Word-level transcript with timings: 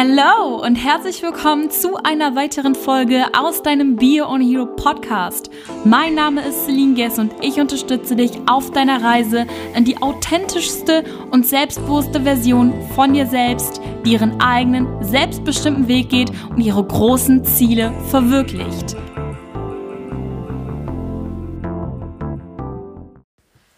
Hello 0.00 0.64
und 0.64 0.76
herzlich 0.76 1.24
willkommen 1.24 1.72
zu 1.72 1.96
einer 1.96 2.36
weiteren 2.36 2.76
Folge 2.76 3.24
aus 3.36 3.64
deinem 3.64 3.96
Bio 3.96 4.28
on 4.28 4.40
Hero 4.40 4.64
Podcast. 4.64 5.50
Mein 5.84 6.14
Name 6.14 6.40
ist 6.42 6.66
Celine 6.66 6.94
Guess 6.94 7.18
und 7.18 7.34
ich 7.42 7.58
unterstütze 7.58 8.14
dich 8.14 8.30
auf 8.46 8.70
deiner 8.70 9.02
Reise 9.02 9.48
in 9.74 9.84
die 9.84 10.00
authentischste 10.00 11.02
und 11.32 11.48
selbstbewusste 11.48 12.20
Version 12.20 12.72
von 12.94 13.12
dir 13.12 13.26
selbst, 13.26 13.80
die 14.06 14.12
ihren 14.12 14.40
eigenen, 14.40 14.86
selbstbestimmten 15.02 15.88
Weg 15.88 16.10
geht 16.10 16.30
und 16.50 16.60
ihre 16.60 16.84
großen 16.84 17.44
Ziele 17.44 17.92
verwirklicht. 18.08 18.94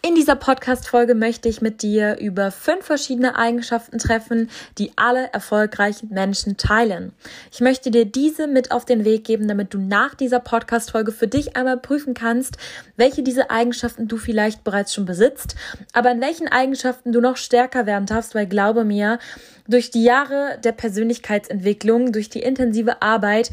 In 0.03 0.15
dieser 0.15 0.35
Podcast-Folge 0.35 1.13
möchte 1.13 1.47
ich 1.47 1.61
mit 1.61 1.83
dir 1.83 2.17
über 2.19 2.49
fünf 2.49 2.85
verschiedene 2.85 3.35
Eigenschaften 3.35 3.99
treffen, 3.99 4.49
die 4.79 4.93
alle 4.95 5.31
erfolgreichen 5.31 6.09
Menschen 6.09 6.57
teilen. 6.57 7.13
Ich 7.51 7.59
möchte 7.59 7.91
dir 7.91 8.05
diese 8.05 8.47
mit 8.47 8.71
auf 8.71 8.83
den 8.83 9.05
Weg 9.05 9.25
geben, 9.25 9.47
damit 9.47 9.75
du 9.75 9.77
nach 9.77 10.15
dieser 10.15 10.39
Podcast-Folge 10.39 11.11
für 11.11 11.27
dich 11.27 11.55
einmal 11.55 11.77
prüfen 11.77 12.15
kannst, 12.15 12.57
welche 12.97 13.21
diese 13.21 13.51
Eigenschaften 13.51 14.07
du 14.07 14.17
vielleicht 14.17 14.63
bereits 14.63 14.91
schon 14.91 15.05
besitzt, 15.05 15.55
aber 15.93 16.09
in 16.09 16.19
welchen 16.19 16.47
Eigenschaften 16.47 17.11
du 17.11 17.21
noch 17.21 17.37
stärker 17.37 17.85
werden 17.85 18.07
darfst, 18.07 18.33
weil 18.33 18.47
glaube 18.47 18.83
mir, 18.83 19.19
durch 19.67 19.91
die 19.91 20.03
Jahre 20.03 20.57
der 20.63 20.71
Persönlichkeitsentwicklung, 20.71 22.11
durch 22.11 22.29
die 22.29 22.41
intensive 22.41 23.03
Arbeit 23.03 23.51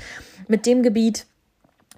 mit 0.48 0.65
dem 0.65 0.83
Gebiet, 0.83 1.27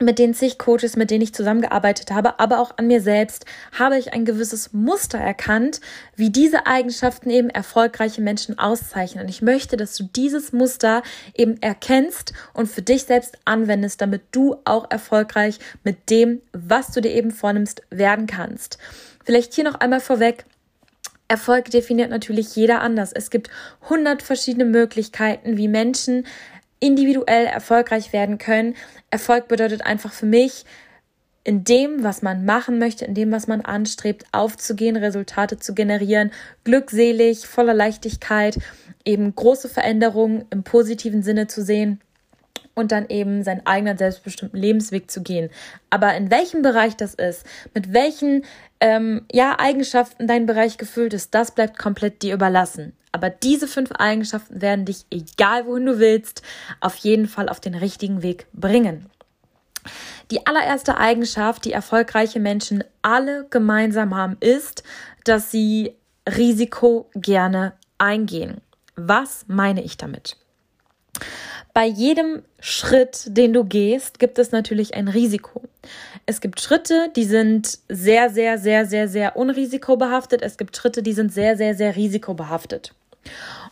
mit 0.00 0.18
den 0.18 0.34
zig 0.34 0.58
Coaches, 0.58 0.96
mit 0.96 1.10
denen 1.10 1.22
ich 1.22 1.34
zusammengearbeitet 1.34 2.10
habe, 2.10 2.40
aber 2.40 2.58
auch 2.58 2.78
an 2.78 2.86
mir 2.86 3.00
selbst, 3.00 3.44
habe 3.78 3.98
ich 3.98 4.12
ein 4.12 4.24
gewisses 4.24 4.72
Muster 4.72 5.18
erkannt, 5.18 5.80
wie 6.16 6.30
diese 6.30 6.66
Eigenschaften 6.66 7.30
eben 7.30 7.50
erfolgreiche 7.50 8.22
Menschen 8.22 8.58
auszeichnen. 8.58 9.24
Und 9.24 9.30
ich 9.30 9.42
möchte, 9.42 9.76
dass 9.76 9.94
du 9.96 10.04
dieses 10.04 10.52
Muster 10.52 11.02
eben 11.34 11.60
erkennst 11.62 12.32
und 12.54 12.66
für 12.66 12.82
dich 12.82 13.04
selbst 13.04 13.38
anwendest, 13.44 14.00
damit 14.00 14.22
du 14.32 14.56
auch 14.64 14.90
erfolgreich 14.90 15.58
mit 15.84 16.10
dem, 16.10 16.40
was 16.52 16.92
du 16.92 17.00
dir 17.00 17.12
eben 17.12 17.30
vornimmst, 17.30 17.82
werden 17.90 18.26
kannst. 18.26 18.78
Vielleicht 19.24 19.54
hier 19.54 19.64
noch 19.64 19.76
einmal 19.76 20.00
vorweg. 20.00 20.44
Erfolg 21.28 21.70
definiert 21.70 22.10
natürlich 22.10 22.56
jeder 22.56 22.80
anders. 22.80 23.12
Es 23.12 23.30
gibt 23.30 23.50
hundert 23.88 24.22
verschiedene 24.22 24.64
Möglichkeiten, 24.64 25.56
wie 25.56 25.68
Menschen 25.68 26.26
individuell 26.80 27.46
erfolgreich 27.46 28.12
werden 28.12 28.38
können. 28.38 28.74
Erfolg 29.10 29.48
bedeutet 29.48 29.86
einfach 29.86 30.12
für 30.12 30.26
mich, 30.26 30.64
in 31.42 31.64
dem, 31.64 32.02
was 32.02 32.20
man 32.20 32.44
machen 32.44 32.78
möchte, 32.78 33.04
in 33.04 33.14
dem, 33.14 33.32
was 33.32 33.46
man 33.46 33.62
anstrebt, 33.62 34.24
aufzugehen, 34.32 34.96
Resultate 34.96 35.58
zu 35.58 35.74
generieren, 35.74 36.32
glückselig, 36.64 37.46
voller 37.46 37.72
Leichtigkeit, 37.74 38.58
eben 39.04 39.34
große 39.34 39.68
Veränderungen 39.68 40.44
im 40.50 40.64
positiven 40.64 41.22
Sinne 41.22 41.46
zu 41.46 41.62
sehen 41.62 42.00
und 42.74 42.92
dann 42.92 43.08
eben 43.08 43.42
seinen 43.42 43.66
eigenen 43.66 43.98
selbstbestimmten 43.98 44.58
Lebensweg 44.58 45.10
zu 45.10 45.22
gehen. 45.22 45.50
Aber 45.90 46.14
in 46.14 46.30
welchem 46.30 46.62
Bereich 46.62 46.96
das 46.96 47.14
ist, 47.14 47.44
mit 47.74 47.92
welchen 47.92 48.44
ähm, 48.80 49.22
ja, 49.32 49.58
Eigenschaften 49.58 50.26
dein 50.26 50.46
Bereich 50.46 50.78
gefüllt 50.78 51.14
ist, 51.14 51.34
das 51.34 51.52
bleibt 51.52 51.78
komplett 51.78 52.22
dir 52.22 52.34
überlassen. 52.34 52.92
Aber 53.12 53.28
diese 53.28 53.66
fünf 53.66 53.92
Eigenschaften 53.92 54.62
werden 54.62 54.84
dich, 54.84 55.04
egal 55.10 55.66
wohin 55.66 55.86
du 55.86 55.98
willst, 55.98 56.42
auf 56.80 56.96
jeden 56.96 57.26
Fall 57.26 57.48
auf 57.48 57.60
den 57.60 57.74
richtigen 57.74 58.22
Weg 58.22 58.46
bringen. 58.52 59.06
Die 60.30 60.46
allererste 60.46 60.96
Eigenschaft, 60.96 61.64
die 61.64 61.72
erfolgreiche 61.72 62.38
Menschen 62.38 62.84
alle 63.02 63.46
gemeinsam 63.50 64.14
haben, 64.14 64.36
ist, 64.40 64.84
dass 65.24 65.50
sie 65.50 65.96
Risiko 66.28 67.10
gerne 67.14 67.72
eingehen. 67.98 68.60
Was 68.94 69.44
meine 69.48 69.82
ich 69.82 69.96
damit? 69.96 70.36
Bei 71.72 71.86
jedem 71.86 72.42
Schritt, 72.58 73.24
den 73.26 73.52
du 73.52 73.64
gehst, 73.64 74.18
gibt 74.18 74.38
es 74.38 74.50
natürlich 74.50 74.94
ein 74.94 75.08
Risiko. 75.08 75.62
Es 76.26 76.40
gibt 76.40 76.60
Schritte, 76.60 77.10
die 77.14 77.24
sind 77.24 77.78
sehr, 77.88 78.30
sehr, 78.30 78.58
sehr, 78.58 78.86
sehr, 78.86 79.08
sehr 79.08 79.36
unrisikobehaftet. 79.36 80.42
Es 80.42 80.58
gibt 80.58 80.76
Schritte, 80.76 81.02
die 81.02 81.12
sind 81.12 81.32
sehr, 81.32 81.56
sehr, 81.56 81.74
sehr 81.74 81.96
risikobehaftet. 81.96 82.92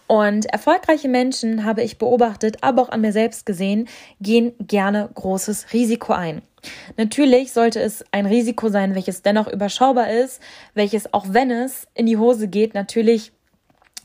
Und 0.07 0.47
erfolgreiche 0.47 1.09
Menschen, 1.09 1.65
habe 1.65 1.83
ich 1.83 1.99
beobachtet, 1.99 2.59
aber 2.63 2.83
auch 2.83 2.89
an 2.89 3.01
mir 3.01 3.13
selbst 3.13 3.45
gesehen, 3.45 3.89
gehen 4.21 4.55
gerne 4.61 5.11
großes 5.15 5.73
Risiko 5.73 6.13
ein. 6.13 6.43
Natürlich 6.97 7.53
sollte 7.53 7.81
es 7.81 8.05
ein 8.11 8.27
Risiko 8.27 8.69
sein, 8.69 8.95
welches 8.95 9.23
dennoch 9.23 9.49
überschaubar 9.49 10.11
ist, 10.11 10.41
welches 10.75 11.13
auch 11.13 11.27
wenn 11.29 11.51
es 11.51 11.87
in 11.95 12.07
die 12.07 12.17
Hose 12.17 12.49
geht, 12.49 12.75
natürlich 12.75 13.33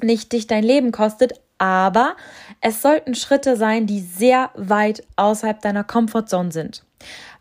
nicht 0.01 0.33
dich 0.33 0.47
dein 0.47 0.63
Leben 0.63 0.91
kostet, 0.91 1.39
aber 1.57 2.15
es 2.61 2.81
sollten 2.81 3.15
Schritte 3.15 3.55
sein, 3.55 3.87
die 3.87 3.99
sehr 3.99 4.51
weit 4.55 5.03
außerhalb 5.15 5.61
deiner 5.61 5.83
Comfortzone 5.83 6.51
sind. 6.51 6.83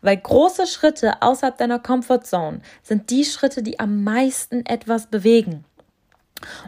Weil 0.01 0.17
große 0.17 0.67
Schritte 0.67 1.21
außerhalb 1.21 1.57
deiner 1.57 1.79
Comfortzone 1.79 2.61
sind 2.83 3.09
die 3.09 3.25
Schritte, 3.25 3.63
die 3.63 3.79
am 3.79 4.03
meisten 4.03 4.65
etwas 4.65 5.07
bewegen. 5.07 5.65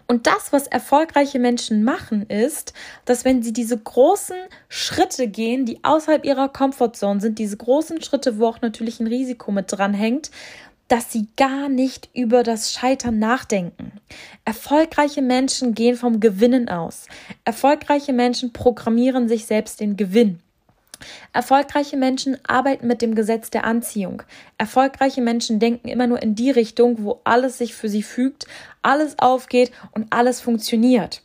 Und 0.08 0.28
das, 0.28 0.54
was 0.54 0.68
erfolgreiche 0.68 1.40
Menschen 1.40 1.84
machen, 1.84 2.24
ist, 2.24 2.74
dass 3.04 3.26
wenn 3.26 3.44
sie 3.44 3.54
diese 3.54 3.78
großen 3.78 4.38
Schritte 4.70 5.28
gehen, 5.28 5.66
die 5.66 5.84
außerhalb 5.84 6.26
ihrer 6.26 6.50
Komfortzone 6.50 7.20
sind, 7.20 7.40
diese 7.40 7.58
großen 7.58 8.02
Schritte, 8.02 8.40
wo 8.40 8.48
auch 8.48 8.62
natürlich 8.62 9.00
ein 9.00 9.08
Risiko 9.08 9.52
mit 9.52 9.72
dran 9.72 9.94
hängt, 9.94 10.32
dass 10.88 11.12
sie 11.12 11.28
gar 11.36 11.70
nicht 11.70 12.10
über 12.14 12.44
das 12.44 12.74
Scheitern 12.74 13.20
nachdenken. 13.20 13.92
Erfolgreiche 14.44 15.22
Menschen 15.22 15.74
gehen 15.74 15.96
vom 15.96 16.20
Gewinnen 16.20 16.70
aus. 16.70 17.08
Erfolgreiche 17.44 18.14
Menschen 18.14 18.54
programmieren 18.54 19.28
sich 19.28 19.46
selbst 19.46 19.80
den 19.80 19.98
Gewinn. 19.98 20.40
Erfolgreiche 21.34 21.98
Menschen 21.98 22.38
arbeiten 22.48 22.88
mit 22.88 23.02
dem 23.02 23.16
Gesetz 23.16 23.50
der 23.50 23.66
Anziehung. 23.66 24.24
Erfolgreiche 24.58 25.22
Menschen 25.22 25.60
denken 25.60 25.88
immer 25.88 26.08
nur 26.08 26.22
in 26.22 26.36
die 26.36 26.52
Richtung, 26.52 27.04
wo 27.04 27.20
alles 27.24 27.58
sich 27.58 27.76
für 27.76 27.90
sie 27.90 28.04
fügt, 28.04 28.46
alles 28.82 29.20
aufgeht 29.20 29.72
und 29.92 30.08
alles 30.12 30.40
funktioniert. 30.40 31.22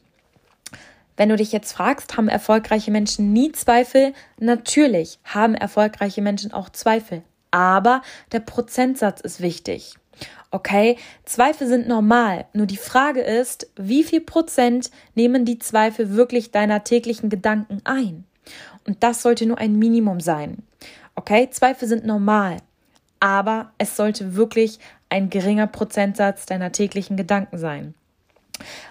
Wenn 1.16 1.28
du 1.28 1.36
dich 1.36 1.52
jetzt 1.52 1.72
fragst, 1.72 2.16
haben 2.16 2.28
erfolgreiche 2.28 2.90
Menschen 2.90 3.32
nie 3.32 3.52
Zweifel? 3.52 4.14
Natürlich 4.38 5.18
haben 5.22 5.54
erfolgreiche 5.54 6.22
Menschen 6.22 6.52
auch 6.52 6.70
Zweifel. 6.70 7.22
Aber 7.50 8.02
der 8.32 8.40
Prozentsatz 8.40 9.20
ist 9.20 9.40
wichtig. 9.40 9.94
Okay, 10.50 10.96
Zweifel 11.24 11.68
sind 11.68 11.86
normal. 11.86 12.46
Nur 12.52 12.66
die 12.66 12.76
Frage 12.76 13.20
ist, 13.20 13.70
wie 13.76 14.02
viel 14.02 14.20
Prozent 14.20 14.90
nehmen 15.14 15.44
die 15.44 15.58
Zweifel 15.58 16.14
wirklich 16.14 16.50
deiner 16.50 16.82
täglichen 16.82 17.30
Gedanken 17.30 17.80
ein? 17.84 18.24
Und 18.86 19.02
das 19.02 19.22
sollte 19.22 19.46
nur 19.46 19.58
ein 19.58 19.78
Minimum 19.78 20.20
sein. 20.20 20.58
Okay, 21.14 21.48
Zweifel 21.50 21.86
sind 21.86 22.04
normal, 22.04 22.56
aber 23.20 23.72
es 23.78 23.96
sollte 23.96 24.34
wirklich 24.34 24.78
ein 25.08 25.30
geringer 25.30 25.66
Prozentsatz 25.66 26.46
deiner 26.46 26.72
täglichen 26.72 27.16
Gedanken 27.16 27.58
sein. 27.58 27.94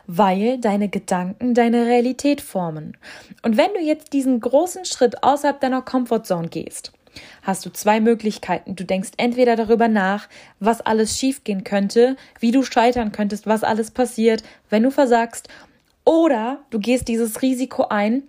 Weil 0.08 0.60
deine 0.60 0.90
Gedanken 0.90 1.54
deine 1.54 1.86
Realität 1.86 2.42
formen. 2.42 2.98
Und 3.44 3.58
wenn 3.58 3.74
du 3.74 3.82
jetzt 3.82 4.14
diesen 4.14 4.40
großen 4.40 4.86
Schritt 4.86 5.24
außerhalb 5.24 5.60
deiner 5.60 5.82
Comfortzone 5.82 6.48
gehst, 6.48 6.92
hast 7.42 7.66
du 7.66 7.70
zwei 7.70 8.00
Möglichkeiten. 8.00 8.76
Du 8.76 8.84
denkst 8.84 9.12
entweder 9.18 9.56
darüber 9.56 9.88
nach, 9.88 10.28
was 10.60 10.82
alles 10.82 11.18
schiefgehen 11.18 11.64
könnte, 11.64 12.16
wie 12.40 12.52
du 12.52 12.64
scheitern 12.64 13.12
könntest, 13.12 13.48
was 13.48 13.64
alles 13.64 13.92
passiert, 13.92 14.44
wenn 14.70 14.84
du 14.84 14.92
versagst, 14.92 15.50
oder 16.06 16.60
du 16.70 16.80
gehst 16.80 17.08
dieses 17.08 17.42
Risiko 17.42 17.86
ein 17.90 18.24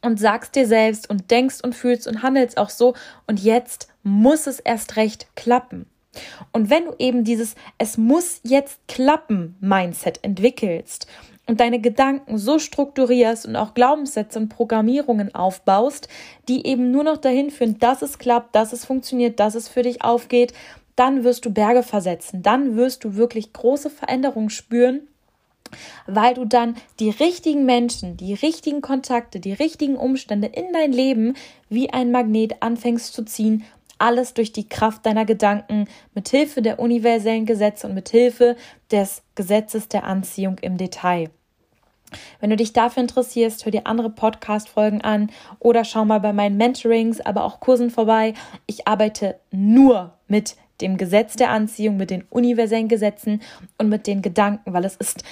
und 0.00 0.18
sagst 0.18 0.56
dir 0.56 0.66
selbst 0.66 1.10
und 1.10 1.30
denkst 1.30 1.58
und 1.62 1.74
fühlst 1.74 2.06
und 2.06 2.22
handelst 2.22 2.58
auch 2.58 2.70
so 2.70 2.94
und 3.26 3.40
jetzt 3.40 3.88
muss 4.02 4.46
es 4.46 4.60
erst 4.60 4.96
recht 4.96 5.26
klappen. 5.36 5.86
Und 6.52 6.70
wenn 6.70 6.84
du 6.86 6.94
eben 6.98 7.24
dieses 7.24 7.54
Es 7.78 7.96
muss 7.96 8.40
jetzt 8.42 8.80
klappen 8.88 9.56
Mindset 9.60 10.22
entwickelst 10.22 11.06
und 11.52 11.60
deine 11.60 11.80
Gedanken 11.80 12.38
so 12.38 12.58
strukturierst 12.58 13.44
und 13.44 13.56
auch 13.56 13.74
Glaubenssätze 13.74 14.38
und 14.38 14.48
Programmierungen 14.48 15.34
aufbaust, 15.34 16.08
die 16.48 16.66
eben 16.66 16.90
nur 16.90 17.04
noch 17.04 17.18
dahin 17.18 17.50
führen, 17.50 17.78
dass 17.78 18.00
es 18.00 18.18
klappt, 18.18 18.54
dass 18.54 18.72
es 18.72 18.86
funktioniert, 18.86 19.38
dass 19.38 19.54
es 19.54 19.68
für 19.68 19.82
dich 19.82 20.02
aufgeht, 20.02 20.54
dann 20.96 21.24
wirst 21.24 21.44
du 21.44 21.52
Berge 21.52 21.82
versetzen, 21.82 22.42
dann 22.42 22.74
wirst 22.76 23.04
du 23.04 23.16
wirklich 23.16 23.52
große 23.52 23.90
Veränderungen 23.90 24.48
spüren 24.48 25.02
weil 26.06 26.34
du 26.34 26.44
dann 26.44 26.76
die 27.00 27.08
richtigen 27.08 27.64
Menschen, 27.64 28.18
die 28.18 28.34
richtigen 28.34 28.82
Kontakte, 28.82 29.40
die 29.40 29.54
richtigen 29.54 29.96
Umstände 29.96 30.48
in 30.48 30.70
dein 30.74 30.92
Leben 30.92 31.34
wie 31.70 31.88
ein 31.88 32.10
Magnet 32.10 32.56
anfängst 32.60 33.14
zu 33.14 33.24
ziehen, 33.24 33.64
alles 33.96 34.34
durch 34.34 34.52
die 34.52 34.68
Kraft 34.68 35.06
deiner 35.06 35.24
Gedanken, 35.24 35.86
mit 36.14 36.28
Hilfe 36.28 36.60
der 36.60 36.78
universellen 36.78 37.46
Gesetze 37.46 37.86
und 37.86 37.94
mit 37.94 38.10
Hilfe 38.10 38.56
des 38.90 39.22
Gesetzes 39.34 39.88
der 39.88 40.04
Anziehung 40.04 40.58
im 40.58 40.76
Detail. 40.76 41.30
Wenn 42.40 42.50
du 42.50 42.56
dich 42.56 42.72
dafür 42.72 43.02
interessierst, 43.02 43.64
hör 43.64 43.72
dir 43.72 43.86
andere 43.86 44.10
Podcast-Folgen 44.10 45.00
an 45.00 45.30
oder 45.58 45.84
schau 45.84 46.04
mal 46.04 46.20
bei 46.20 46.32
meinen 46.32 46.56
Mentorings, 46.56 47.20
aber 47.20 47.44
auch 47.44 47.60
Kursen 47.60 47.90
vorbei. 47.90 48.34
Ich 48.66 48.86
arbeite 48.86 49.38
nur 49.50 50.14
mit 50.28 50.56
dem 50.80 50.96
Gesetz 50.96 51.36
der 51.36 51.50
Anziehung, 51.50 51.96
mit 51.96 52.10
den 52.10 52.24
universellen 52.30 52.88
Gesetzen 52.88 53.40
und 53.78 53.88
mit 53.88 54.06
den 54.06 54.22
Gedanken, 54.22 54.72
weil 54.72 54.84
es 54.84 54.96
ist 54.96 55.24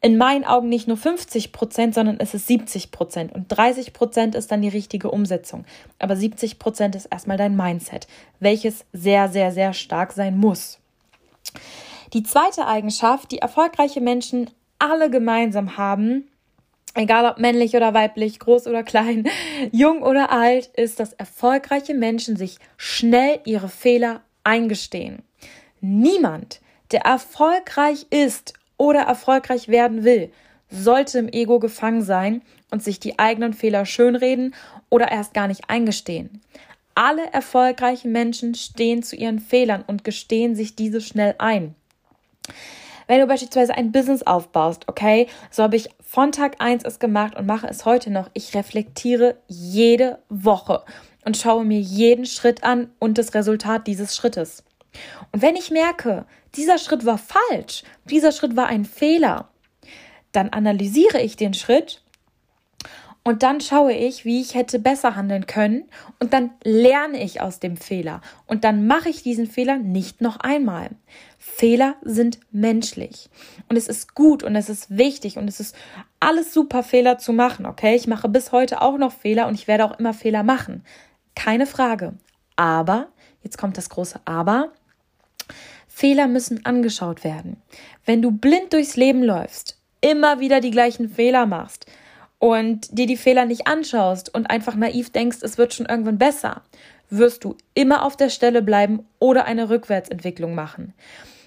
in 0.00 0.16
meinen 0.16 0.44
Augen 0.44 0.68
nicht 0.68 0.86
nur 0.86 0.96
50 0.96 1.52
Prozent, 1.52 1.94
sondern 1.94 2.18
es 2.20 2.32
ist 2.32 2.46
70 2.46 2.92
Prozent. 2.92 3.32
Und 3.32 3.48
30 3.48 3.92
Prozent 3.92 4.34
ist 4.34 4.50
dann 4.50 4.62
die 4.62 4.68
richtige 4.68 5.10
Umsetzung. 5.10 5.64
Aber 5.98 6.14
70 6.14 6.58
Prozent 6.58 6.94
ist 6.94 7.06
erstmal 7.06 7.36
dein 7.36 7.56
Mindset, 7.56 8.06
welches 8.38 8.84
sehr, 8.92 9.28
sehr, 9.28 9.50
sehr 9.50 9.72
stark 9.72 10.12
sein 10.12 10.38
muss. 10.38 10.78
Die 12.12 12.22
zweite 12.22 12.66
Eigenschaft, 12.66 13.32
die 13.32 13.38
erfolgreiche 13.38 14.00
Menschen 14.00 14.50
alle 14.78 15.10
gemeinsam 15.10 15.76
haben, 15.76 16.28
egal 16.94 17.26
ob 17.26 17.38
männlich 17.38 17.74
oder 17.74 17.94
weiblich, 17.94 18.38
groß 18.38 18.66
oder 18.66 18.82
klein, 18.82 19.28
jung 19.72 20.02
oder 20.02 20.30
alt, 20.30 20.66
ist, 20.76 21.00
dass 21.00 21.12
erfolgreiche 21.12 21.94
Menschen 21.94 22.36
sich 22.36 22.58
schnell 22.76 23.40
ihre 23.44 23.68
Fehler 23.68 24.22
eingestehen. 24.44 25.22
Niemand, 25.80 26.60
der 26.90 27.02
erfolgreich 27.02 28.06
ist 28.10 28.54
oder 28.76 29.00
erfolgreich 29.00 29.68
werden 29.68 30.04
will, 30.04 30.32
sollte 30.70 31.18
im 31.18 31.28
Ego 31.28 31.58
gefangen 31.58 32.02
sein 32.02 32.42
und 32.70 32.82
sich 32.82 33.00
die 33.00 33.18
eigenen 33.18 33.54
Fehler 33.54 33.86
schönreden 33.86 34.54
oder 34.90 35.10
erst 35.10 35.34
gar 35.34 35.48
nicht 35.48 35.68
eingestehen. 35.68 36.40
Alle 36.94 37.32
erfolgreichen 37.32 38.10
Menschen 38.10 38.54
stehen 38.54 39.02
zu 39.02 39.16
ihren 39.16 39.38
Fehlern 39.38 39.84
und 39.86 40.02
gestehen 40.02 40.56
sich 40.56 40.74
diese 40.74 41.00
schnell 41.00 41.34
ein. 41.38 41.74
Wenn 43.08 43.20
du 43.20 43.26
beispielsweise 43.26 43.74
ein 43.74 43.90
Business 43.90 44.22
aufbaust, 44.22 44.86
okay, 44.86 45.28
so 45.50 45.62
habe 45.62 45.76
ich 45.76 45.88
von 46.02 46.30
Tag 46.30 46.56
1 46.60 46.84
es 46.84 46.98
gemacht 46.98 47.36
und 47.36 47.46
mache 47.46 47.66
es 47.66 47.86
heute 47.86 48.10
noch. 48.10 48.28
Ich 48.34 48.54
reflektiere 48.54 49.38
jede 49.46 50.18
Woche 50.28 50.84
und 51.24 51.36
schaue 51.36 51.64
mir 51.64 51.80
jeden 51.80 52.26
Schritt 52.26 52.62
an 52.64 52.90
und 52.98 53.16
das 53.16 53.32
Resultat 53.32 53.86
dieses 53.86 54.14
Schrittes. 54.14 54.62
Und 55.32 55.40
wenn 55.40 55.56
ich 55.56 55.70
merke, 55.70 56.26
dieser 56.54 56.76
Schritt 56.76 57.06
war 57.06 57.16
falsch, 57.16 57.82
dieser 58.04 58.30
Schritt 58.30 58.56
war 58.56 58.66
ein 58.66 58.84
Fehler, 58.84 59.48
dann 60.32 60.50
analysiere 60.50 61.22
ich 61.22 61.36
den 61.36 61.54
Schritt 61.54 62.02
und 63.28 63.42
dann 63.42 63.60
schaue 63.60 63.92
ich, 63.92 64.24
wie 64.24 64.40
ich 64.40 64.54
hätte 64.54 64.78
besser 64.78 65.14
handeln 65.14 65.46
können 65.46 65.84
und 66.18 66.32
dann 66.32 66.48
lerne 66.64 67.22
ich 67.22 67.42
aus 67.42 67.60
dem 67.60 67.76
Fehler 67.76 68.22
und 68.46 68.64
dann 68.64 68.86
mache 68.86 69.10
ich 69.10 69.22
diesen 69.22 69.46
Fehler 69.46 69.76
nicht 69.76 70.22
noch 70.22 70.40
einmal. 70.40 70.88
Fehler 71.38 71.96
sind 72.00 72.40
menschlich 72.52 73.28
und 73.68 73.76
es 73.76 73.86
ist 73.86 74.14
gut 74.14 74.42
und 74.42 74.56
es 74.56 74.70
ist 74.70 74.96
wichtig 74.96 75.36
und 75.36 75.46
es 75.46 75.60
ist 75.60 75.76
alles 76.20 76.54
super 76.54 76.82
Fehler 76.82 77.18
zu 77.18 77.34
machen, 77.34 77.66
okay? 77.66 77.96
Ich 77.96 78.06
mache 78.06 78.30
bis 78.30 78.50
heute 78.50 78.80
auch 78.80 78.96
noch 78.96 79.12
Fehler 79.12 79.46
und 79.46 79.56
ich 79.56 79.68
werde 79.68 79.84
auch 79.84 79.98
immer 79.98 80.14
Fehler 80.14 80.42
machen. 80.42 80.82
Keine 81.34 81.66
Frage. 81.66 82.14
Aber, 82.56 83.08
jetzt 83.42 83.58
kommt 83.58 83.76
das 83.76 83.90
große 83.90 84.20
Aber, 84.24 84.72
Fehler 85.86 86.28
müssen 86.28 86.64
angeschaut 86.64 87.24
werden. 87.24 87.58
Wenn 88.06 88.22
du 88.22 88.30
blind 88.30 88.72
durchs 88.72 88.96
Leben 88.96 89.22
läufst, 89.22 89.78
immer 90.00 90.40
wieder 90.40 90.62
die 90.62 90.70
gleichen 90.70 91.10
Fehler 91.10 91.44
machst 91.44 91.84
und 92.38 92.96
dir 92.96 93.06
die 93.06 93.16
Fehler 93.16 93.44
nicht 93.44 93.66
anschaust 93.66 94.34
und 94.34 94.50
einfach 94.50 94.74
naiv 94.74 95.10
denkst, 95.10 95.38
es 95.42 95.58
wird 95.58 95.74
schon 95.74 95.86
irgendwann 95.86 96.18
besser, 96.18 96.62
wirst 97.10 97.44
du 97.44 97.56
immer 97.74 98.04
auf 98.04 98.16
der 98.16 98.30
Stelle 98.30 98.62
bleiben 98.62 99.06
oder 99.18 99.44
eine 99.44 99.70
Rückwärtsentwicklung 99.70 100.54
machen. 100.54 100.94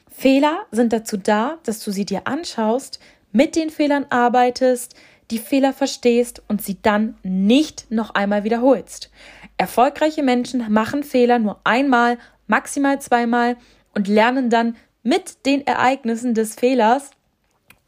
Fehler 0.09 0.65
sind 0.71 0.93
dazu 0.93 1.17
da, 1.17 1.57
dass 1.63 1.83
du 1.83 1.91
sie 1.91 2.05
dir 2.05 2.27
anschaust, 2.27 2.99
mit 3.31 3.55
den 3.55 3.69
Fehlern 3.69 4.05
arbeitest, 4.09 4.95
die 5.31 5.39
Fehler 5.39 5.71
verstehst 5.71 6.43
und 6.49 6.61
sie 6.61 6.77
dann 6.81 7.15
nicht 7.23 7.89
noch 7.89 8.13
einmal 8.13 8.43
wiederholst. 8.43 9.09
Erfolgreiche 9.57 10.23
Menschen 10.23 10.71
machen 10.71 11.03
Fehler 11.03 11.39
nur 11.39 11.61
einmal, 11.63 12.17
maximal 12.47 12.99
zweimal 12.99 13.55
und 13.95 14.07
lernen 14.07 14.49
dann 14.49 14.75
mit 15.03 15.45
den 15.45 15.65
Ereignissen 15.65 16.33
des 16.33 16.55
Fehlers, 16.55 17.11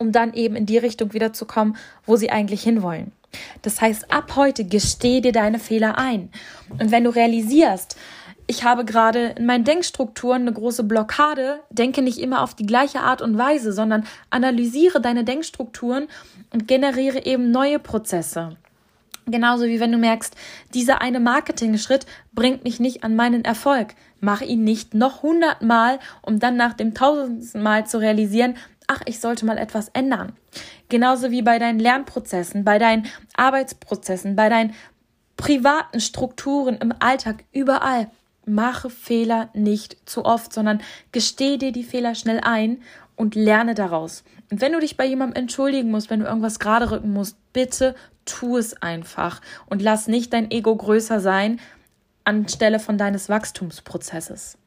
um 0.03 0.11
dann 0.11 0.33
eben 0.33 0.55
in 0.55 0.65
die 0.65 0.77
Richtung 0.77 1.13
wiederzukommen, 1.13 1.77
wo 2.05 2.15
sie 2.15 2.29
eigentlich 2.29 2.61
hinwollen. 2.61 3.11
Das 3.61 3.81
heißt, 3.81 4.11
ab 4.11 4.35
heute 4.35 4.65
gesteh 4.65 5.21
dir 5.21 5.31
deine 5.31 5.57
Fehler 5.57 5.97
ein. 5.97 6.29
Und 6.69 6.91
wenn 6.91 7.05
du 7.05 7.09
realisierst, 7.09 7.97
ich 8.45 8.63
habe 8.63 8.83
gerade 8.83 9.33
in 9.37 9.45
meinen 9.45 9.63
Denkstrukturen 9.63 10.41
eine 10.41 10.53
große 10.53 10.83
Blockade, 10.83 11.61
denke 11.69 12.01
nicht 12.01 12.19
immer 12.19 12.41
auf 12.41 12.53
die 12.53 12.65
gleiche 12.65 12.99
Art 12.99 13.21
und 13.21 13.37
Weise, 13.37 13.71
sondern 13.71 14.05
analysiere 14.29 14.99
deine 14.99 15.23
Denkstrukturen 15.23 16.07
und 16.51 16.67
generiere 16.67 17.25
eben 17.25 17.51
neue 17.51 17.79
Prozesse. 17.79 18.57
Genauso 19.25 19.65
wie 19.65 19.79
wenn 19.79 19.93
du 19.93 19.97
merkst, 19.97 20.35
dieser 20.73 21.01
eine 21.01 21.21
Marketing-Schritt 21.21 22.05
bringt 22.33 22.65
mich 22.65 22.81
nicht 22.81 23.05
an 23.05 23.15
meinen 23.15 23.45
Erfolg. 23.45 23.95
Mach 24.19 24.41
ihn 24.41 24.65
nicht 24.65 24.93
noch 24.93 25.23
hundertmal, 25.23 25.99
um 26.21 26.39
dann 26.39 26.57
nach 26.57 26.73
dem 26.73 26.93
tausendsten 26.93 27.63
Mal 27.63 27.85
zu 27.87 27.99
realisieren, 27.99 28.55
ach, 28.87 29.01
ich 29.05 29.19
sollte 29.19 29.45
mal 29.45 29.57
etwas 29.57 29.89
ändern. 29.89 30.33
Genauso 30.89 31.31
wie 31.31 31.41
bei 31.41 31.59
deinen 31.59 31.79
Lernprozessen, 31.79 32.63
bei 32.63 32.79
deinen 32.79 33.07
Arbeitsprozessen, 33.35 34.35
bei 34.35 34.49
deinen 34.49 34.73
privaten 35.37 35.99
Strukturen 35.99 36.77
im 36.77 36.93
Alltag, 36.99 37.43
überall. 37.51 38.09
Mache 38.45 38.89
Fehler 38.89 39.49
nicht 39.53 39.97
zu 40.09 40.25
oft, 40.25 40.53
sondern 40.53 40.81
gesteh 41.13 41.57
dir 41.57 41.71
die 41.71 41.83
Fehler 41.83 42.13
schnell 42.13 42.41
ein 42.41 42.81
und 43.15 43.35
lerne 43.35 43.73
daraus. 43.73 44.23
Und 44.51 44.59
wenn 44.59 44.73
du 44.73 44.79
dich 44.79 44.97
bei 44.97 45.05
jemandem 45.05 45.43
entschuldigen 45.43 45.91
musst, 45.91 46.09
wenn 46.09 46.19
du 46.19 46.25
irgendwas 46.25 46.59
gerade 46.59 46.91
rücken 46.91 47.13
musst, 47.13 47.37
bitte 47.53 47.95
tu 48.25 48.57
es 48.57 48.81
einfach 48.81 49.41
und 49.67 49.81
lass 49.81 50.07
nicht 50.07 50.33
dein 50.33 50.51
Ego 50.51 50.75
größer 50.75 51.19
sein 51.19 51.59
anstelle 52.25 52.79
von 52.79 52.97
deines 52.97 53.29
Wachstumsprozesses. 53.29 54.57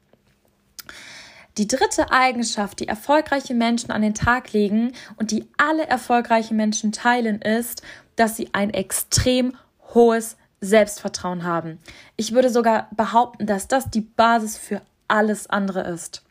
Die 1.57 1.67
dritte 1.67 2.11
Eigenschaft, 2.11 2.79
die 2.79 2.87
erfolgreiche 2.87 3.55
Menschen 3.55 3.89
an 3.91 4.03
den 4.03 4.13
Tag 4.13 4.53
legen 4.53 4.91
und 5.15 5.31
die 5.31 5.47
alle 5.57 5.87
erfolgreichen 5.87 6.55
Menschen 6.55 6.91
teilen, 6.91 7.41
ist, 7.41 7.81
dass 8.15 8.35
sie 8.35 8.49
ein 8.53 8.69
extrem 8.69 9.55
hohes 9.93 10.37
Selbstvertrauen 10.61 11.43
haben. 11.43 11.79
Ich 12.15 12.33
würde 12.33 12.49
sogar 12.49 12.89
behaupten, 12.95 13.47
dass 13.47 13.67
das 13.67 13.89
die 13.89 14.01
Basis 14.01 14.57
für 14.57 14.81
alles 15.07 15.49
andere 15.49 15.81
ist. 15.81 16.23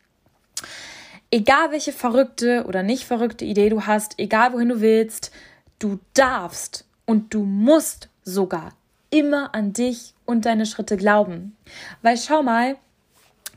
Egal 1.30 1.72
welche 1.72 1.92
verrückte 1.92 2.64
oder 2.66 2.84
nicht 2.84 3.04
verrückte 3.04 3.44
Idee 3.44 3.68
du 3.68 3.82
hast, 3.86 4.18
egal 4.18 4.52
wohin 4.52 4.68
du 4.68 4.80
willst, 4.80 5.32
du 5.80 5.98
darfst 6.14 6.86
und 7.04 7.34
du 7.34 7.42
musst 7.42 8.08
sogar 8.22 8.72
immer 9.10 9.54
an 9.54 9.72
dich 9.72 10.14
und 10.24 10.46
deine 10.46 10.66
Schritte 10.66 10.96
glauben. 10.96 11.56
Weil 12.02 12.16
schau 12.16 12.42
mal, 12.42 12.76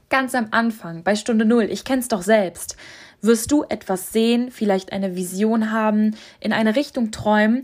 ganz 0.10 0.36
am 0.36 0.48
Anfang, 0.52 1.04
bei 1.04 1.16
Stunde 1.16 1.46
Null, 1.46 1.68
ich 1.70 1.84
kenn's 1.84 2.08
doch 2.08 2.22
selbst, 2.22 2.76
wirst 3.22 3.52
du 3.52 3.64
etwas 3.64 4.12
sehen, 4.12 4.52
vielleicht 4.52 4.92
eine 4.92 5.16
Vision 5.16 5.72
haben, 5.72 6.16
in 6.40 6.54
eine 6.54 6.76
Richtung 6.76 7.12
träumen, 7.12 7.64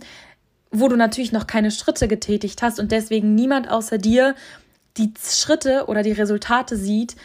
wo 0.72 0.88
du 0.88 0.96
natürlich 0.96 1.32
noch 1.32 1.48
keine 1.48 1.72
Schritte 1.72 2.08
getätigt 2.08 2.62
hast 2.62 2.80
und 2.80 2.92
deswegen 2.92 3.36
niemand 3.36 3.70
außer 3.70 3.98
dir 3.98 4.36
die 4.98 5.14
Schritte 5.22 5.86
oder 5.88 6.04
die 6.04 6.12
Resultate 6.12 6.78
sieht, 6.78 7.16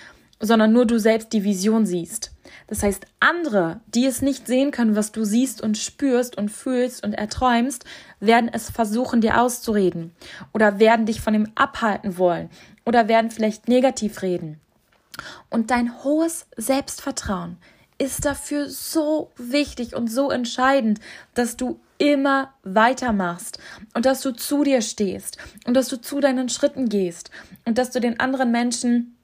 sondern 0.40 0.72
nur 0.72 0.86
du 0.86 0.98
selbst 0.98 1.32
die 1.32 1.44
Vision 1.44 1.86
siehst. 1.86 2.32
Das 2.66 2.82
heißt, 2.82 3.04
andere, 3.20 3.80
die 3.86 4.06
es 4.06 4.22
nicht 4.22 4.46
sehen 4.46 4.70
können, 4.70 4.96
was 4.96 5.12
du 5.12 5.24
siehst 5.24 5.60
und 5.60 5.76
spürst 5.76 6.36
und 6.36 6.50
fühlst 6.50 7.04
und 7.04 7.12
erträumst, 7.12 7.84
werden 8.20 8.50
es 8.52 8.70
versuchen, 8.70 9.20
dir 9.20 9.40
auszureden 9.40 10.12
oder 10.52 10.78
werden 10.78 11.06
dich 11.06 11.20
von 11.20 11.32
dem 11.32 11.48
abhalten 11.54 12.16
wollen 12.16 12.48
oder 12.84 13.08
werden 13.08 13.30
vielleicht 13.30 13.68
negativ 13.68 14.22
reden. 14.22 14.60
Und 15.48 15.70
dein 15.70 16.02
hohes 16.02 16.46
Selbstvertrauen 16.56 17.56
ist 17.98 18.24
dafür 18.24 18.68
so 18.68 19.30
wichtig 19.36 19.94
und 19.94 20.08
so 20.08 20.30
entscheidend, 20.30 21.00
dass 21.34 21.56
du 21.56 21.78
immer 21.98 22.54
weitermachst 22.62 23.58
und 23.92 24.06
dass 24.06 24.22
du 24.22 24.32
zu 24.32 24.64
dir 24.64 24.80
stehst 24.80 25.36
und 25.66 25.74
dass 25.74 25.88
du 25.88 26.00
zu 26.00 26.20
deinen 26.20 26.48
Schritten 26.48 26.88
gehst 26.88 27.30
und 27.66 27.76
dass 27.76 27.90
du 27.90 28.00
den 28.00 28.18
anderen 28.18 28.50
Menschen 28.50 29.16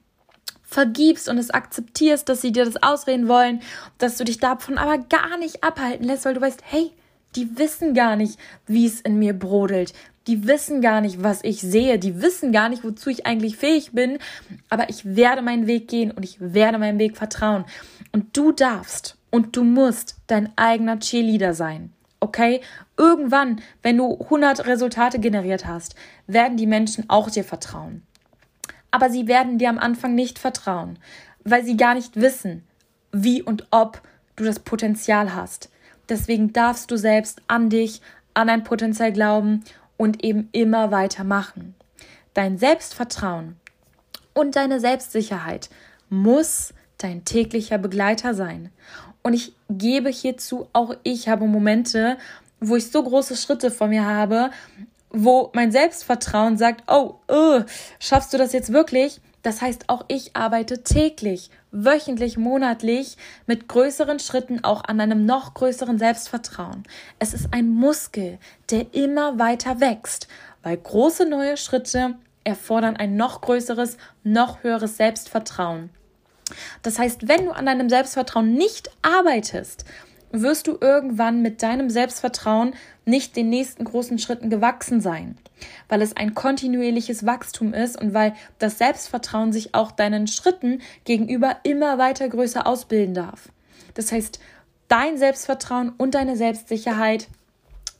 vergibst 0.61 1.27
und 1.27 1.39
es 1.39 1.49
akzeptierst, 1.49 2.29
dass 2.29 2.41
sie 2.41 2.51
dir 2.51 2.65
das 2.65 2.83
ausreden 2.83 3.27
wollen, 3.27 3.61
dass 3.97 4.17
du 4.17 4.25
dich 4.25 4.37
davon 4.37 4.77
aber 4.77 4.99
gar 4.99 5.37
nicht 5.39 5.63
abhalten 5.63 6.05
lässt, 6.05 6.25
weil 6.25 6.35
du 6.35 6.41
weißt, 6.41 6.61
hey, 6.63 6.91
die 7.35 7.57
wissen 7.57 7.93
gar 7.93 8.15
nicht, 8.15 8.37
wie 8.67 8.85
es 8.85 9.01
in 9.01 9.17
mir 9.17 9.33
brodelt. 9.33 9.93
Die 10.27 10.47
wissen 10.47 10.81
gar 10.81 11.01
nicht, 11.01 11.23
was 11.23 11.43
ich 11.43 11.61
sehe. 11.61 11.99
Die 11.99 12.21
wissen 12.21 12.51
gar 12.51 12.69
nicht, 12.69 12.83
wozu 12.83 13.09
ich 13.09 13.25
eigentlich 13.25 13.57
fähig 13.57 13.93
bin. 13.93 14.19
Aber 14.69 14.89
ich 14.89 15.15
werde 15.15 15.41
meinen 15.41 15.67
Weg 15.67 15.87
gehen 15.87 16.11
und 16.11 16.23
ich 16.23 16.37
werde 16.39 16.77
meinem 16.77 16.99
Weg 16.99 17.17
vertrauen. 17.17 17.65
Und 18.11 18.35
du 18.35 18.51
darfst 18.51 19.17
und 19.31 19.55
du 19.55 19.63
musst 19.63 20.17
dein 20.27 20.51
eigener 20.57 20.99
Cheerleader 20.99 21.53
sein. 21.53 21.93
Okay? 22.19 22.61
Irgendwann, 22.97 23.61
wenn 23.81 23.97
du 23.97 24.19
100 24.19 24.67
Resultate 24.67 25.19
generiert 25.19 25.65
hast, 25.65 25.95
werden 26.27 26.57
die 26.57 26.67
Menschen 26.67 27.09
auch 27.09 27.29
dir 27.29 27.43
vertrauen 27.43 28.03
aber 28.91 29.09
sie 29.09 29.27
werden 29.27 29.57
dir 29.57 29.69
am 29.69 29.77
Anfang 29.77 30.15
nicht 30.15 30.39
vertrauen, 30.39 30.97
weil 31.43 31.63
sie 31.63 31.77
gar 31.77 31.93
nicht 31.93 32.15
wissen, 32.15 32.63
wie 33.11 33.41
und 33.41 33.67
ob 33.71 34.01
du 34.35 34.43
das 34.43 34.59
Potenzial 34.59 35.35
hast. 35.35 35.69
Deswegen 36.09 36.53
darfst 36.53 36.89
du 36.91 36.97
selbst 36.97 37.41
an 37.47 37.69
dich, 37.69 38.01
an 38.33 38.47
dein 38.47 38.63
Potenzial 38.63 39.11
glauben 39.11 39.63
und 39.97 40.23
eben 40.23 40.49
immer 40.51 40.91
weitermachen. 40.91 41.75
Dein 42.33 42.57
Selbstvertrauen 42.57 43.57
und 44.33 44.55
deine 44.55 44.79
Selbstsicherheit 44.79 45.69
muss 46.09 46.73
dein 46.97 47.25
täglicher 47.25 47.77
Begleiter 47.77 48.33
sein. 48.33 48.71
Und 49.23 49.33
ich 49.33 49.53
gebe 49.69 50.09
hierzu, 50.09 50.67
auch 50.73 50.95
ich 51.03 51.27
habe 51.27 51.45
Momente, 51.45 52.17
wo 52.59 52.75
ich 52.75 52.91
so 52.91 53.03
große 53.03 53.35
Schritte 53.35 53.71
vor 53.71 53.87
mir 53.87 54.05
habe, 54.05 54.51
wo 55.09 55.51
mein 55.53 55.71
Selbstvertrauen 55.71 56.57
sagt, 56.57 56.83
oh, 56.87 57.15
uh, 57.31 57.63
schaffst 57.99 58.33
du 58.33 58.37
das 58.37 58.53
jetzt 58.53 58.71
wirklich? 58.71 59.19
Das 59.47 59.61
heißt, 59.61 59.85
auch 59.87 60.03
ich 60.09 60.35
arbeite 60.35 60.83
täglich, 60.83 61.51
wöchentlich, 61.71 62.37
monatlich 62.37 63.15
mit 63.45 63.69
größeren 63.69 64.19
Schritten 64.19 64.65
auch 64.65 64.83
an 64.83 64.99
einem 64.99 65.25
noch 65.25 65.53
größeren 65.53 65.97
Selbstvertrauen. 65.97 66.83
Es 67.17 67.33
ist 67.33 67.53
ein 67.53 67.69
Muskel, 67.69 68.39
der 68.71 68.93
immer 68.93 69.39
weiter 69.39 69.79
wächst, 69.79 70.27
weil 70.63 70.75
große 70.75 71.25
neue 71.29 71.55
Schritte 71.55 72.15
erfordern 72.43 72.97
ein 72.97 73.15
noch 73.15 73.39
größeres, 73.39 73.95
noch 74.25 74.63
höheres 74.63 74.97
Selbstvertrauen. 74.97 75.91
Das 76.81 76.99
heißt, 76.99 77.29
wenn 77.29 77.45
du 77.45 77.51
an 77.51 77.67
deinem 77.67 77.87
Selbstvertrauen 77.87 78.53
nicht 78.53 78.91
arbeitest, 79.01 79.85
wirst 80.41 80.67
du 80.67 80.77
irgendwann 80.79 81.41
mit 81.41 81.61
deinem 81.63 81.89
Selbstvertrauen 81.89 82.73
nicht 83.05 83.35
den 83.35 83.49
nächsten 83.49 83.83
großen 83.83 84.19
Schritten 84.19 84.49
gewachsen 84.49 85.01
sein, 85.01 85.37
weil 85.89 86.01
es 86.01 86.15
ein 86.15 86.35
kontinuierliches 86.35 87.25
Wachstum 87.25 87.73
ist 87.73 87.99
und 87.99 88.13
weil 88.13 88.33
das 88.59 88.77
Selbstvertrauen 88.77 89.53
sich 89.53 89.73
auch 89.73 89.91
deinen 89.91 90.27
Schritten 90.27 90.81
gegenüber 91.05 91.57
immer 91.63 91.97
weiter 91.97 92.27
größer 92.27 92.67
ausbilden 92.67 93.13
darf. 93.13 93.49
Das 93.93 94.11
heißt, 94.11 94.39
dein 94.87 95.17
Selbstvertrauen 95.17 95.93
und 95.97 96.15
deine 96.15 96.35
Selbstsicherheit 96.35 97.27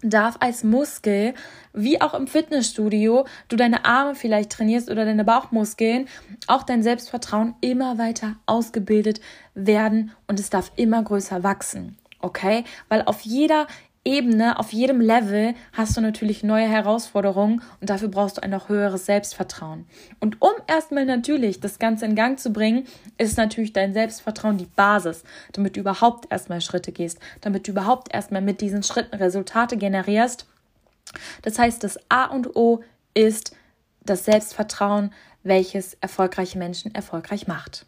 darf 0.01 0.37
als 0.39 0.63
Muskel, 0.63 1.33
wie 1.73 2.01
auch 2.01 2.13
im 2.13 2.27
Fitnessstudio, 2.27 3.25
du 3.47 3.55
deine 3.55 3.85
Arme 3.85 4.15
vielleicht 4.15 4.51
trainierst 4.51 4.89
oder 4.89 5.05
deine 5.05 5.23
Bauchmuskeln, 5.23 6.07
auch 6.47 6.63
dein 6.63 6.83
Selbstvertrauen 6.83 7.55
immer 7.61 7.97
weiter 7.97 8.35
ausgebildet 8.45 9.21
werden 9.53 10.11
und 10.27 10.39
es 10.39 10.49
darf 10.49 10.71
immer 10.75 11.01
größer 11.03 11.43
wachsen. 11.43 11.97
Okay? 12.19 12.63
Weil 12.89 13.03
auf 13.03 13.21
jeder 13.21 13.67
Ebene, 14.07 14.57
auf 14.57 14.71
jedem 14.71 15.01
Level 15.01 15.53
hast 15.73 15.97
du 15.97 16.01
natürlich 16.01 16.41
neue 16.41 16.65
Herausforderungen 16.65 17.61
und 17.81 17.89
dafür 17.89 18.07
brauchst 18.07 18.37
du 18.37 18.41
ein 18.41 18.51
noch 18.51 18.69
höheres 18.69 19.05
Selbstvertrauen. 19.05 19.85
Und 20.21 20.41
um 20.41 20.51
erstmal 20.65 21.05
natürlich 21.05 21.59
das 21.59 21.77
Ganze 21.77 22.05
in 22.05 22.15
Gang 22.15 22.39
zu 22.39 22.53
bringen, 22.53 22.85
ist 23.17 23.37
natürlich 23.37 23.73
dein 23.73 23.91
Selbstvertrauen 23.91 24.57
die 24.57 24.69
Basis, 24.77 25.25
damit 25.51 25.75
du 25.75 25.81
überhaupt 25.81 26.31
erstmal 26.31 26.61
Schritte 26.61 26.93
gehst, 26.93 27.19
damit 27.41 27.67
du 27.67 27.71
überhaupt 27.71 28.13
erstmal 28.13 28.41
mit 28.41 28.61
diesen 28.61 28.81
Schritten 28.81 29.15
Resultate 29.17 29.75
generierst. 29.75 30.47
Das 31.41 31.59
heißt, 31.59 31.83
das 31.83 31.99
A 32.07 32.27
und 32.27 32.55
O 32.55 32.81
ist 33.13 33.57
das 34.05 34.23
Selbstvertrauen, 34.23 35.11
welches 35.43 35.95
erfolgreiche 35.95 36.57
Menschen 36.57 36.95
erfolgreich 36.95 37.45
macht. 37.47 37.85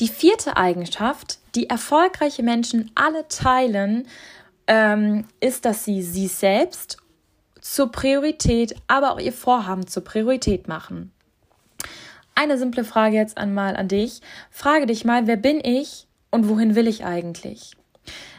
Die 0.00 0.08
vierte 0.08 0.56
Eigenschaft, 0.56 1.38
die 1.54 1.70
erfolgreiche 1.70 2.42
Menschen 2.42 2.90
alle 2.94 3.28
teilen, 3.28 4.08
ähm, 4.66 5.26
ist, 5.40 5.64
dass 5.64 5.84
sie 5.84 6.02
sie 6.02 6.26
selbst 6.26 6.98
zur 7.60 7.90
Priorität, 7.90 8.74
aber 8.88 9.12
auch 9.12 9.20
ihr 9.20 9.32
Vorhaben 9.32 9.86
zur 9.86 10.04
Priorität 10.04 10.68
machen. 10.68 11.12
Eine 12.34 12.58
simple 12.58 12.84
Frage 12.84 13.16
jetzt 13.16 13.38
einmal 13.38 13.76
an 13.76 13.88
dich. 13.88 14.20
Frage 14.50 14.86
dich 14.86 15.04
mal, 15.04 15.26
wer 15.26 15.36
bin 15.36 15.60
ich 15.62 16.06
und 16.30 16.48
wohin 16.48 16.74
will 16.74 16.88
ich 16.88 17.04
eigentlich? 17.04 17.72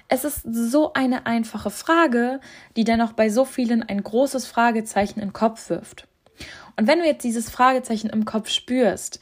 Es 0.07 0.25
ist 0.25 0.41
so 0.51 0.93
eine 0.93 1.25
einfache 1.25 1.71
Frage, 1.71 2.39
die 2.75 2.83
dennoch 2.83 3.13
bei 3.13 3.29
so 3.29 3.45
vielen 3.45 3.81
ein 3.81 4.03
großes 4.03 4.45
Fragezeichen 4.45 5.19
im 5.21 5.33
Kopf 5.33 5.69
wirft. 5.69 6.07
Und 6.75 6.87
wenn 6.87 6.99
du 6.99 7.05
jetzt 7.05 7.23
dieses 7.23 7.49
Fragezeichen 7.49 8.09
im 8.09 8.25
Kopf 8.25 8.49
spürst, 8.49 9.19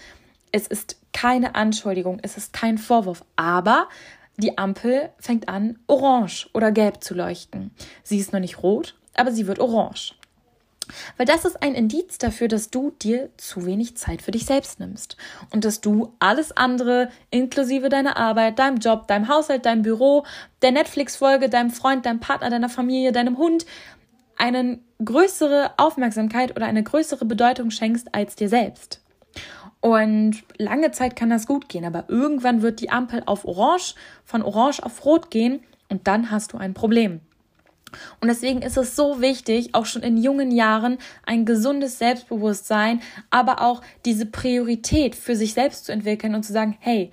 es 0.51 0.67
ist 0.67 0.97
keine 1.23 1.55
Anschuldigung, 1.55 2.19
es 2.21 2.35
ist 2.35 2.51
kein 2.51 2.77
Vorwurf, 2.77 3.23
aber 3.37 3.87
die 4.35 4.57
Ampel 4.57 5.09
fängt 5.19 5.47
an, 5.47 5.79
orange 5.87 6.49
oder 6.53 6.73
gelb 6.73 7.01
zu 7.01 7.13
leuchten. 7.13 7.71
Sie 8.03 8.17
ist 8.17 8.33
noch 8.33 8.41
nicht 8.41 8.61
rot, 8.61 8.95
aber 9.15 9.31
sie 9.31 9.47
wird 9.47 9.59
orange. 9.59 10.15
Weil 11.15 11.25
das 11.25 11.45
ist 11.45 11.63
ein 11.63 11.75
Indiz 11.75 12.17
dafür, 12.17 12.49
dass 12.49 12.71
du 12.71 12.91
dir 13.01 13.29
zu 13.37 13.65
wenig 13.65 13.95
Zeit 13.95 14.21
für 14.21 14.31
dich 14.31 14.45
selbst 14.45 14.81
nimmst 14.81 15.15
und 15.53 15.63
dass 15.63 15.79
du 15.79 16.13
alles 16.19 16.51
andere, 16.57 17.09
inklusive 17.29 17.87
deiner 17.87 18.17
Arbeit, 18.17 18.59
deinem 18.59 18.79
Job, 18.79 19.07
deinem 19.07 19.29
Haushalt, 19.29 19.65
deinem 19.65 19.83
Büro, 19.83 20.25
der 20.61 20.73
Netflix-Folge, 20.73 21.47
deinem 21.47 21.71
Freund, 21.71 22.05
deinem 22.05 22.19
Partner, 22.19 22.49
deiner 22.49 22.67
Familie, 22.67 23.13
deinem 23.13 23.37
Hund, 23.37 23.65
eine 24.37 24.79
größere 25.01 25.75
Aufmerksamkeit 25.77 26.53
oder 26.57 26.65
eine 26.65 26.83
größere 26.83 27.23
Bedeutung 27.23 27.71
schenkst 27.71 28.13
als 28.13 28.35
dir 28.35 28.49
selbst. 28.49 29.02
Und 29.83 30.43
lange 30.57 30.91
Zeit 30.91 31.17
kann 31.17 31.29
das 31.29 31.45
gut 31.45 31.67
gehen, 31.67 31.83
aber 31.83 32.05
irgendwann 32.07 32.61
wird 32.61 32.79
die 32.79 32.89
Ampel 32.89 33.21
auf 33.25 33.43
Orange, 33.43 33.95
von 34.23 34.41
Orange 34.41 34.81
auf 34.81 35.03
Rot 35.03 35.29
gehen 35.29 35.59
und 35.89 36.07
dann 36.07 36.31
hast 36.31 36.53
du 36.53 36.57
ein 36.57 36.73
Problem. 36.73 37.19
Und 38.21 38.29
deswegen 38.29 38.61
ist 38.61 38.77
es 38.77 38.95
so 38.95 39.19
wichtig, 39.19 39.75
auch 39.75 39.85
schon 39.85 40.01
in 40.01 40.15
jungen 40.15 40.51
Jahren 40.51 40.99
ein 41.25 41.43
gesundes 41.43 41.99
Selbstbewusstsein, 41.99 43.01
aber 43.29 43.61
auch 43.61 43.81
diese 44.05 44.25
Priorität 44.25 45.17
für 45.17 45.35
sich 45.35 45.53
selbst 45.53 45.83
zu 45.83 45.91
entwickeln 45.91 46.33
und 46.33 46.43
zu 46.43 46.53
sagen, 46.53 46.77
hey, 46.79 47.11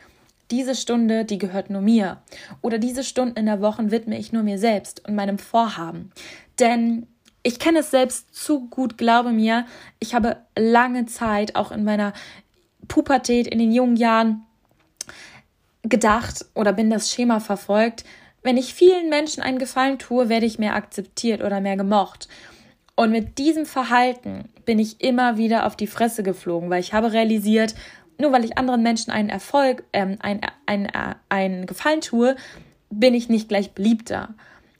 diese 0.52 0.76
Stunde, 0.76 1.24
die 1.24 1.38
gehört 1.38 1.70
nur 1.70 1.82
mir. 1.82 2.18
Oder 2.62 2.78
diese 2.78 3.02
Stunden 3.02 3.36
in 3.36 3.46
der 3.46 3.60
Woche 3.60 3.90
widme 3.90 4.16
ich 4.16 4.32
nur 4.32 4.44
mir 4.44 4.58
selbst 4.58 5.08
und 5.08 5.16
meinem 5.16 5.40
Vorhaben. 5.40 6.12
Denn 6.60 7.08
ich 7.42 7.58
kenne 7.58 7.80
es 7.80 7.90
selbst 7.90 8.32
zu 8.32 8.68
gut, 8.68 8.96
glaube 8.96 9.32
mir, 9.32 9.66
ich 9.98 10.14
habe 10.14 10.36
lange 10.56 11.06
Zeit 11.06 11.56
auch 11.56 11.72
in 11.72 11.82
meiner 11.82 12.12
Pubertät, 12.90 13.46
in 13.46 13.58
den 13.58 13.72
jungen 13.72 13.96
Jahren 13.96 14.44
gedacht 15.82 16.44
oder 16.54 16.74
bin 16.74 16.90
das 16.90 17.10
Schema 17.10 17.40
verfolgt, 17.40 18.04
wenn 18.42 18.56
ich 18.56 18.74
vielen 18.74 19.08
Menschen 19.08 19.42
einen 19.42 19.58
Gefallen 19.58 19.98
tue, 19.98 20.28
werde 20.28 20.46
ich 20.46 20.58
mehr 20.58 20.74
akzeptiert 20.74 21.42
oder 21.42 21.60
mehr 21.60 21.76
gemocht. 21.76 22.28
Und 22.96 23.12
mit 23.12 23.38
diesem 23.38 23.64
Verhalten 23.64 24.48
bin 24.64 24.78
ich 24.78 25.00
immer 25.00 25.38
wieder 25.38 25.66
auf 25.66 25.76
die 25.76 25.86
Fresse 25.86 26.22
geflogen, 26.22 26.68
weil 26.68 26.80
ich 26.80 26.92
habe 26.92 27.12
realisiert, 27.12 27.74
nur 28.18 28.32
weil 28.32 28.44
ich 28.44 28.58
anderen 28.58 28.82
Menschen 28.82 29.10
einen 29.10 29.30
Erfolg, 29.30 29.84
ähm, 29.92 30.18
ein, 30.20 30.40
ein, 30.66 30.86
ein, 30.86 31.16
einen 31.28 31.66
Gefallen 31.66 32.02
tue, 32.02 32.36
bin 32.90 33.14
ich 33.14 33.28
nicht 33.28 33.48
gleich 33.48 33.72
beliebter. 33.72 34.34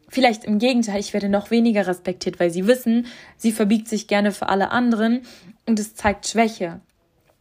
Vielleicht 0.09 0.45
im 0.45 0.59
Gegenteil, 0.59 1.01
ich 1.01 1.13
werde 1.13 1.29
noch 1.29 1.51
weniger 1.51 1.87
respektiert, 1.87 2.41
weil 2.41 2.51
sie 2.51 2.67
wissen, 2.67 3.07
sie 3.37 3.53
verbiegt 3.53 3.89
sich 3.89 4.09
gerne 4.09 4.33
für 4.33 4.49
alle 4.49 4.71
anderen 4.71 5.23
und 5.67 5.79
es 5.79 5.95
zeigt 5.95 6.27
Schwäche. 6.27 6.81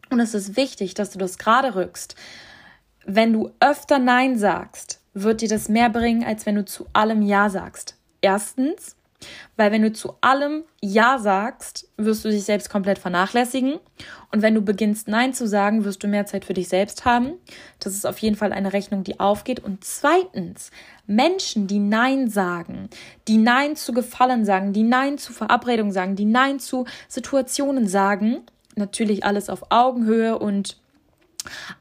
Und 0.10 0.20
es 0.20 0.34
ist 0.34 0.56
wichtig, 0.56 0.94
dass 0.94 1.12
du 1.12 1.20
das 1.20 1.38
gerade 1.38 1.76
rückst. 1.76 2.16
Wenn 3.06 3.34
du 3.34 3.52
öfter 3.60 4.00
Nein 4.00 4.38
sagst, 4.38 5.02
wird 5.14 5.42
dir 5.42 5.50
das 5.50 5.70
mehr 5.70 5.90
bringen, 5.90 6.24
als 6.24 6.46
wenn 6.46 6.56
du 6.56 6.66
zu 6.66 6.88
allem 6.94 7.22
Ja 7.22 7.50
sagst. 7.50 7.96
Erstens, 8.22 8.96
weil 9.58 9.72
wenn 9.72 9.82
du 9.82 9.92
zu 9.92 10.16
allem 10.22 10.64
Ja 10.82 11.20
sagst, 11.20 11.90
wirst 11.98 12.24
du 12.24 12.30
dich 12.30 12.44
selbst 12.44 12.70
komplett 12.70 13.00
vernachlässigen. 13.00 13.80
Und 14.32 14.42
wenn 14.42 14.56
du 14.56 14.62
beginnst 14.62 15.08
Nein 15.08 15.34
zu 15.34 15.48
sagen, 15.48 15.84
wirst 15.84 16.04
du 16.04 16.08
mehr 16.08 16.26
Zeit 16.26 16.46
für 16.46 16.54
dich 16.54 16.70
selbst 16.70 17.06
haben. 17.06 17.34
Das 17.80 17.94
ist 17.94 18.06
auf 18.06 18.18
jeden 18.20 18.36
Fall 18.36 18.54
eine 18.54 18.74
Rechnung, 18.74 19.04
die 19.04 19.20
aufgeht. 19.20 19.60
Und 19.60 19.84
zweitens, 19.84 20.72
Menschen, 21.06 21.68
die 21.68 21.80
Nein 21.80 22.30
sagen, 22.30 22.90
die 23.28 23.38
Nein 23.38 23.76
zu 23.76 23.94
Gefallen 23.94 24.46
sagen, 24.46 24.72
die 24.74 24.84
Nein 24.84 25.18
zu 25.18 25.34
Verabredungen 25.34 25.92
sagen, 25.92 26.16
die 26.16 26.26
Nein 26.26 26.60
zu 26.60 26.86
Situationen 27.08 27.88
sagen, 27.88 28.44
natürlich 28.76 29.24
alles 29.24 29.50
auf 29.50 29.72
Augenhöhe 29.72 30.38
und 30.38 30.78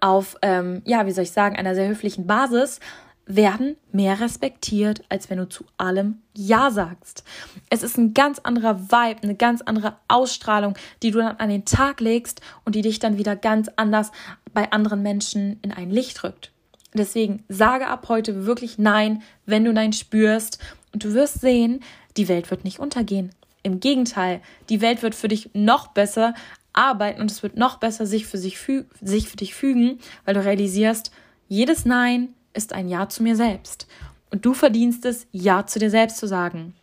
auf, 0.00 0.36
ähm, 0.42 0.82
ja, 0.84 1.06
wie 1.06 1.12
soll 1.12 1.24
ich 1.24 1.32
sagen, 1.32 1.56
einer 1.56 1.74
sehr 1.74 1.88
höflichen 1.88 2.26
Basis, 2.26 2.80
werden 3.28 3.76
mehr 3.92 4.20
respektiert, 4.20 5.02
als 5.10 5.28
wenn 5.28 5.38
du 5.38 5.48
zu 5.48 5.64
allem 5.76 6.22
Ja 6.34 6.70
sagst. 6.70 7.24
Es 7.68 7.82
ist 7.82 7.98
ein 7.98 8.14
ganz 8.14 8.38
anderer 8.38 8.90
Vibe, 8.90 9.22
eine 9.22 9.34
ganz 9.34 9.60
andere 9.60 9.96
Ausstrahlung, 10.08 10.74
die 11.02 11.10
du 11.10 11.18
dann 11.18 11.36
an 11.36 11.50
den 11.50 11.66
Tag 11.66 12.00
legst 12.00 12.40
und 12.64 12.74
die 12.74 12.82
dich 12.82 12.98
dann 12.98 13.18
wieder 13.18 13.36
ganz 13.36 13.68
anders 13.76 14.12
bei 14.54 14.72
anderen 14.72 15.02
Menschen 15.02 15.60
in 15.60 15.72
ein 15.72 15.90
Licht 15.90 16.24
rückt. 16.24 16.52
Deswegen 16.94 17.44
sage 17.48 17.86
ab 17.86 18.08
heute 18.08 18.46
wirklich 18.46 18.78
Nein, 18.78 19.22
wenn 19.44 19.64
du 19.64 19.74
Nein 19.74 19.92
spürst 19.92 20.58
und 20.94 21.04
du 21.04 21.12
wirst 21.12 21.42
sehen, 21.42 21.80
die 22.16 22.28
Welt 22.28 22.50
wird 22.50 22.64
nicht 22.64 22.78
untergehen. 22.78 23.30
Im 23.62 23.80
Gegenteil, 23.80 24.40
die 24.70 24.80
Welt 24.80 25.02
wird 25.02 25.14
für 25.14 25.28
dich 25.28 25.50
noch 25.52 25.88
besser, 25.88 26.32
arbeiten 26.78 27.20
und 27.20 27.30
es 27.30 27.42
wird 27.42 27.56
noch 27.56 27.78
besser 27.78 28.06
sich 28.06 28.26
für, 28.26 28.38
sich, 28.38 28.58
sich 29.02 29.28
für 29.28 29.36
dich 29.36 29.54
fügen, 29.54 29.98
weil 30.24 30.34
du 30.34 30.44
realisierst, 30.44 31.10
jedes 31.48 31.84
Nein 31.84 32.34
ist 32.54 32.72
ein 32.72 32.88
Ja 32.88 33.08
zu 33.08 33.22
mir 33.22 33.36
selbst. 33.36 33.86
Und 34.30 34.44
du 34.44 34.54
verdienst 34.54 35.04
es, 35.04 35.26
Ja 35.32 35.66
zu 35.66 35.78
dir 35.78 35.90
selbst 35.90 36.18
zu 36.18 36.26
sagen. 36.26 36.74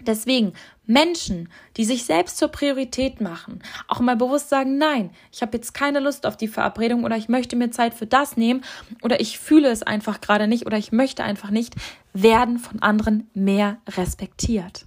Deswegen 0.00 0.54
Menschen, 0.86 1.48
die 1.76 1.84
sich 1.84 2.04
selbst 2.04 2.38
zur 2.38 2.48
Priorität 2.48 3.20
machen, 3.20 3.62
auch 3.86 4.00
mal 4.00 4.16
bewusst 4.16 4.48
sagen, 4.48 4.78
nein, 4.78 5.10
ich 5.30 5.42
habe 5.42 5.56
jetzt 5.56 5.74
keine 5.74 6.00
Lust 6.00 6.26
auf 6.26 6.36
die 6.36 6.48
Verabredung 6.48 7.04
oder 7.04 7.16
ich 7.16 7.28
möchte 7.28 7.54
mir 7.54 7.70
Zeit 7.70 7.94
für 7.94 8.06
das 8.06 8.36
nehmen 8.36 8.62
oder 9.02 9.20
ich 9.20 9.38
fühle 9.38 9.68
es 9.68 9.82
einfach 9.82 10.20
gerade 10.20 10.48
nicht 10.48 10.66
oder 10.66 10.78
ich 10.78 10.90
möchte 10.90 11.22
einfach 11.22 11.50
nicht, 11.50 11.76
werden 12.14 12.58
von 12.58 12.80
anderen 12.82 13.28
mehr 13.34 13.76
respektiert. 13.88 14.86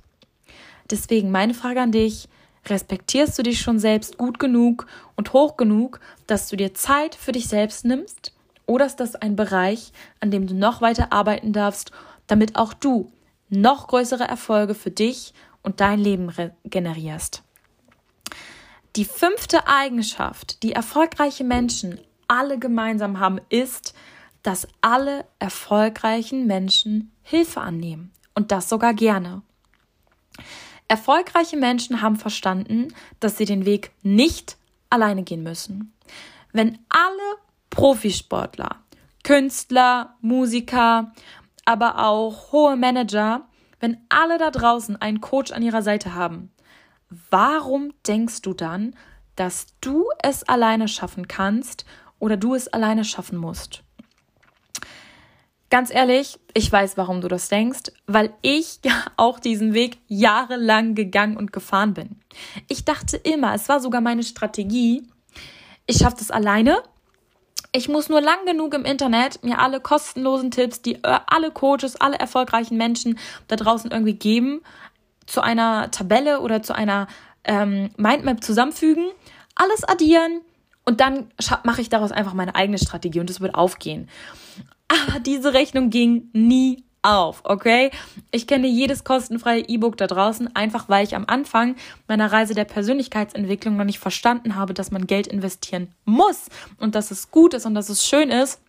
Deswegen 0.90 1.32
meine 1.32 1.54
Frage 1.54 1.82
an 1.82 1.92
dich, 1.92 2.28
Respektierst 2.68 3.38
du 3.38 3.44
dich 3.44 3.60
schon 3.60 3.80
selbst 3.80 4.18
gut 4.18 4.40
genug 4.40 4.88
und 5.16 5.34
hoch 5.34 5.58
genug, 5.58 6.00
dass 6.28 6.48
du 6.50 6.56
dir 6.56 6.74
Zeit 6.74 7.16
für 7.16 7.34
dich 7.34 7.48
selbst 7.48 7.86
nimmst? 7.86 8.34
Oder 8.66 8.86
ist 8.86 8.98
das 8.98 9.16
ein 9.16 9.36
Bereich, 9.36 9.92
an 10.22 10.32
dem 10.32 10.48
du 10.48 10.56
noch 10.56 10.82
weiter 10.82 11.12
arbeiten 11.12 11.52
darfst, 11.52 11.92
damit 12.28 12.56
auch 12.56 12.74
du 12.74 13.12
noch 13.50 13.88
größere 13.88 14.24
Erfolge 14.24 14.76
für 14.76 14.92
dich 14.92 15.34
und 15.62 15.82
dein 15.82 16.00
Leben 16.00 16.32
generierst? 16.64 17.44
Die 18.96 19.06
fünfte 19.06 19.68
Eigenschaft, 19.68 20.64
die 20.64 20.74
erfolgreiche 20.74 21.44
Menschen 21.44 22.00
alle 22.28 22.60
gemeinsam 22.60 23.20
haben, 23.20 23.40
ist, 23.50 23.94
dass 24.44 24.68
alle 24.82 25.26
erfolgreichen 25.40 26.46
Menschen 26.46 27.12
Hilfe 27.24 27.62
annehmen 27.62 28.12
und 28.36 28.52
das 28.52 28.70
sogar 28.70 28.94
gerne. 28.94 29.42
Erfolgreiche 30.94 31.58
Menschen 31.58 32.04
haben 32.04 32.18
verstanden, 32.18 32.94
dass 33.20 33.36
sie 33.36 33.46
den 33.46 33.66
Weg 33.66 33.94
nicht 34.04 34.58
alleine 34.92 35.24
gehen 35.24 35.42
müssen. 35.42 35.92
Wenn 36.52 36.78
alle 36.88 37.40
Profisportler, 37.72 38.76
Künstler, 39.24 40.16
Musiker, 40.22 41.12
aber 41.66 41.98
auch 41.98 42.52
hohe 42.52 42.76
Manager, 42.76 43.48
wenn 43.80 44.06
alle 44.10 44.38
da 44.38 44.52
draußen 44.52 44.96
einen 45.02 45.20
Coach 45.20 45.52
an 45.52 45.64
ihrer 45.64 45.82
Seite 45.82 46.14
haben, 46.14 46.52
warum 47.32 47.92
denkst 48.06 48.44
du 48.44 48.54
dann, 48.54 48.96
dass 49.36 49.66
du 49.82 50.06
es 50.22 50.44
alleine 50.44 50.88
schaffen 50.88 51.28
kannst 51.28 51.86
oder 52.20 52.38
du 52.38 52.54
es 52.54 52.68
alleine 52.68 53.04
schaffen 53.04 53.40
musst? 53.40 53.82
Ganz 55.74 55.92
ehrlich, 55.92 56.40
ich 56.54 56.72
weiß, 56.72 56.98
warum 56.98 57.20
du 57.22 57.28
das 57.28 57.50
denkst, 57.50 57.94
weil 58.06 58.32
ich 58.44 58.78
ja 58.86 58.94
auch 59.18 59.40
diesen 59.40 59.74
Weg 59.74 59.98
jahrelang 60.08 60.94
gegangen 60.94 61.36
und 61.36 61.52
gefahren 61.52 61.96
bin. 61.96 62.20
Ich 62.68 62.86
dachte 62.86 63.18
immer, 63.18 63.56
es 63.56 63.68
war 63.70 63.80
sogar 63.80 64.00
meine 64.00 64.22
Strategie, 64.22 65.02
ich 65.88 65.98
schaffe 65.98 66.18
das 66.20 66.30
alleine. 66.30 66.78
Ich 67.72 67.90
muss 67.90 68.08
nur 68.08 68.22
lang 68.22 68.46
genug 68.46 68.76
im 68.76 68.86
Internet 68.86 69.44
mir 69.44 69.58
alle 69.58 69.80
kostenlosen 69.80 70.52
Tipps, 70.52 70.84
die 70.84 71.04
äh, 71.04 71.20
alle 71.26 71.50
Coaches, 71.50 71.96
alle 72.00 72.20
erfolgreichen 72.20 72.78
Menschen 72.78 73.18
da 73.48 73.56
draußen 73.56 73.90
irgendwie 73.90 74.14
geben, 74.14 74.62
zu 75.26 75.42
einer 75.42 75.90
Tabelle 75.90 76.42
oder 76.42 76.62
zu 76.62 76.76
einer 76.76 77.08
ähm, 77.46 77.90
Mindmap 77.98 78.44
zusammenfügen, 78.44 79.06
alles 79.56 79.84
addieren 79.84 80.42
und 80.86 81.00
dann 81.00 81.32
mache 81.64 81.82
ich 81.82 81.90
daraus 81.90 82.12
einfach 82.12 82.36
meine 82.36 82.54
eigene 82.54 82.78
Strategie 82.78 83.22
und 83.22 83.32
es 83.32 83.42
wird 83.42 83.56
aufgehen. 83.56 84.08
Aber 84.94 85.20
diese 85.20 85.54
Rechnung 85.54 85.90
ging 85.90 86.30
nie 86.34 86.84
auf, 87.02 87.42
okay? 87.44 87.92
Ich 88.32 88.48
kenne 88.48 88.68
jedes 88.68 89.04
kostenfreie 89.04 89.68
E-Book 89.68 89.98
da 89.98 90.08
draußen, 90.08 90.56
einfach 90.56 90.88
weil 90.88 91.04
ich 91.04 91.16
am 91.16 91.26
Anfang 91.28 91.76
meiner 92.08 92.32
Reise 92.32 92.54
der 92.54 92.64
Persönlichkeitsentwicklung 92.64 93.76
noch 93.76 93.86
nicht 93.86 94.00
verstanden 94.00 94.56
habe, 94.56 94.74
dass 94.74 94.92
man 94.92 95.06
Geld 95.06 95.28
investieren 95.28 95.90
muss 96.06 96.48
und 96.80 96.96
dass 96.96 97.12
es 97.12 97.30
gut 97.30 97.54
ist 97.54 97.66
und 97.66 97.76
dass 97.76 97.90
es 97.90 98.08
schön 98.08 98.30
ist 98.30 98.60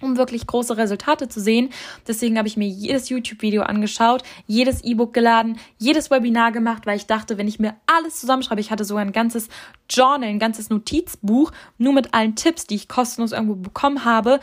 um 0.00 0.16
wirklich 0.16 0.46
große 0.46 0.76
Resultate 0.76 1.28
zu 1.28 1.40
sehen. 1.40 1.70
Deswegen 2.06 2.36
habe 2.38 2.48
ich 2.48 2.56
mir 2.56 2.68
jedes 2.68 3.08
YouTube-Video 3.08 3.62
angeschaut, 3.62 4.22
jedes 4.46 4.84
E-Book 4.84 5.14
geladen, 5.14 5.58
jedes 5.78 6.10
Webinar 6.10 6.52
gemacht, 6.52 6.86
weil 6.86 6.96
ich 6.96 7.06
dachte, 7.06 7.38
wenn 7.38 7.48
ich 7.48 7.58
mir 7.58 7.74
alles 7.86 8.20
zusammenschreibe, 8.20 8.60
ich 8.60 8.70
hatte 8.70 8.84
sogar 8.84 9.04
ein 9.04 9.12
ganzes 9.12 9.48
Journal, 9.88 10.28
ein 10.28 10.38
ganzes 10.38 10.70
Notizbuch, 10.70 11.52
nur 11.78 11.92
mit 11.92 12.12
allen 12.14 12.36
Tipps, 12.36 12.66
die 12.66 12.74
ich 12.74 12.88
kostenlos 12.88 13.32
irgendwo 13.32 13.54
bekommen 13.54 14.04
habe, 14.04 14.40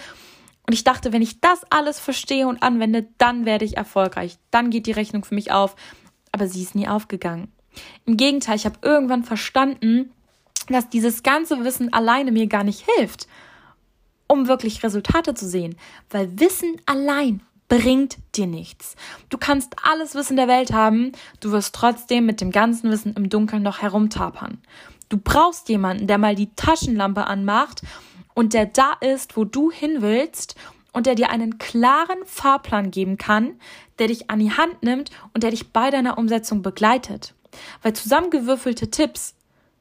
und 0.66 0.74
ich 0.74 0.84
dachte, 0.84 1.12
wenn 1.12 1.22
ich 1.22 1.42
das 1.42 1.62
alles 1.70 2.00
verstehe 2.00 2.48
und 2.48 2.64
anwende, 2.64 3.08
dann 3.18 3.46
werde 3.46 3.66
ich 3.66 3.78
erfolgreich. 3.78 4.38
Dann 4.50 4.70
geht 4.70 4.86
die 4.86 4.92
Rechnung 4.92 5.26
für 5.26 5.36
mich 5.36 5.52
auf. 5.52 5.76
Aber 6.32 6.48
sie 6.48 6.64
ist 6.64 6.74
nie 6.76 6.88
aufgegangen. 6.88 7.52
Im 8.06 8.18
Gegenteil, 8.18 8.56
ich 8.56 8.66
habe 8.66 8.80
irgendwann 8.82 9.24
verstanden, 9.24 10.12
dass 10.70 10.90
dieses 10.90 11.24
ganze 11.24 11.64
Wissen 11.66 11.92
alleine 11.92 12.32
mir 12.32 12.48
gar 12.48 12.64
nicht 12.64 12.86
hilft, 12.96 13.28
um 14.28 14.48
wirklich 14.48 14.84
Resultate 14.84 15.34
zu 15.34 15.48
sehen. 15.48 15.76
Weil 16.10 16.40
Wissen 16.40 16.80
allein 16.86 17.42
bringt 17.68 18.18
dir 18.36 18.48
nichts. 18.48 18.96
Du 19.30 19.38
kannst 19.38 19.76
alles 19.84 20.16
Wissen 20.16 20.38
der 20.38 20.48
Welt 20.48 20.72
haben, 20.72 21.12
du 21.40 21.52
wirst 21.52 21.76
trotzdem 21.76 22.26
mit 22.26 22.40
dem 22.40 22.52
ganzen 22.52 22.90
Wissen 22.90 23.16
im 23.16 23.30
Dunkeln 23.30 23.64
noch 23.64 23.82
herumtapern. 23.82 24.60
Du 25.10 25.18
brauchst 25.18 25.70
jemanden, 25.70 26.08
der 26.08 26.18
mal 26.18 26.36
die 26.36 26.54
Taschenlampe 26.56 27.28
anmacht 27.28 27.82
und 28.34 28.54
der 28.54 28.66
da 28.66 28.94
ist, 29.02 29.38
wo 29.38 29.46
du 29.46 29.72
hin 29.72 30.02
willst 30.02 30.56
und 30.92 31.06
der 31.06 31.16
dir 31.16 31.30
einen 31.30 31.58
klaren 31.58 32.26
Fahrplan 32.26 32.92
geben 32.92 33.18
kann, 33.18 33.60
der 34.00 34.08
dich 34.08 34.30
an 34.30 34.40
die 34.40 34.52
Hand 34.52 34.84
nimmt 34.84 35.12
und 35.34 35.44
der 35.44 35.52
dich 35.52 35.72
bei 35.72 35.90
deiner 35.90 36.18
Umsetzung 36.18 36.62
begleitet. 36.62 37.34
Weil 37.82 37.94
zusammengewürfelte 37.94 38.90
Tipps 38.90 39.36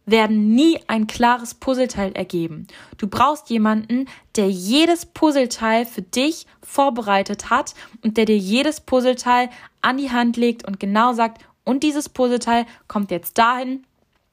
werden 0.04 0.54
nie 0.54 0.80
ein 0.88 1.06
klares 1.06 1.54
Puzzleteil 1.54 2.12
ergeben. 2.12 2.66
Du 2.98 3.06
brauchst 3.06 3.50
jemanden, 3.50 4.06
der 4.36 4.50
jedes 4.50 5.06
Puzzleteil 5.06 5.86
für 5.86 6.02
dich 6.02 6.46
vorbereitet 6.60 7.50
hat 7.50 7.74
und 8.02 8.16
der 8.16 8.24
dir 8.24 8.36
jedes 8.36 8.80
Puzzleteil 8.80 9.48
an 9.80 9.98
die 9.98 10.10
Hand 10.10 10.36
legt 10.36 10.66
und 10.66 10.80
genau 10.80 11.12
sagt, 11.12 11.42
und 11.64 11.84
dieses 11.84 12.08
Puzzleteil 12.08 12.66
kommt 12.88 13.12
jetzt 13.12 13.38
dahin, 13.38 13.86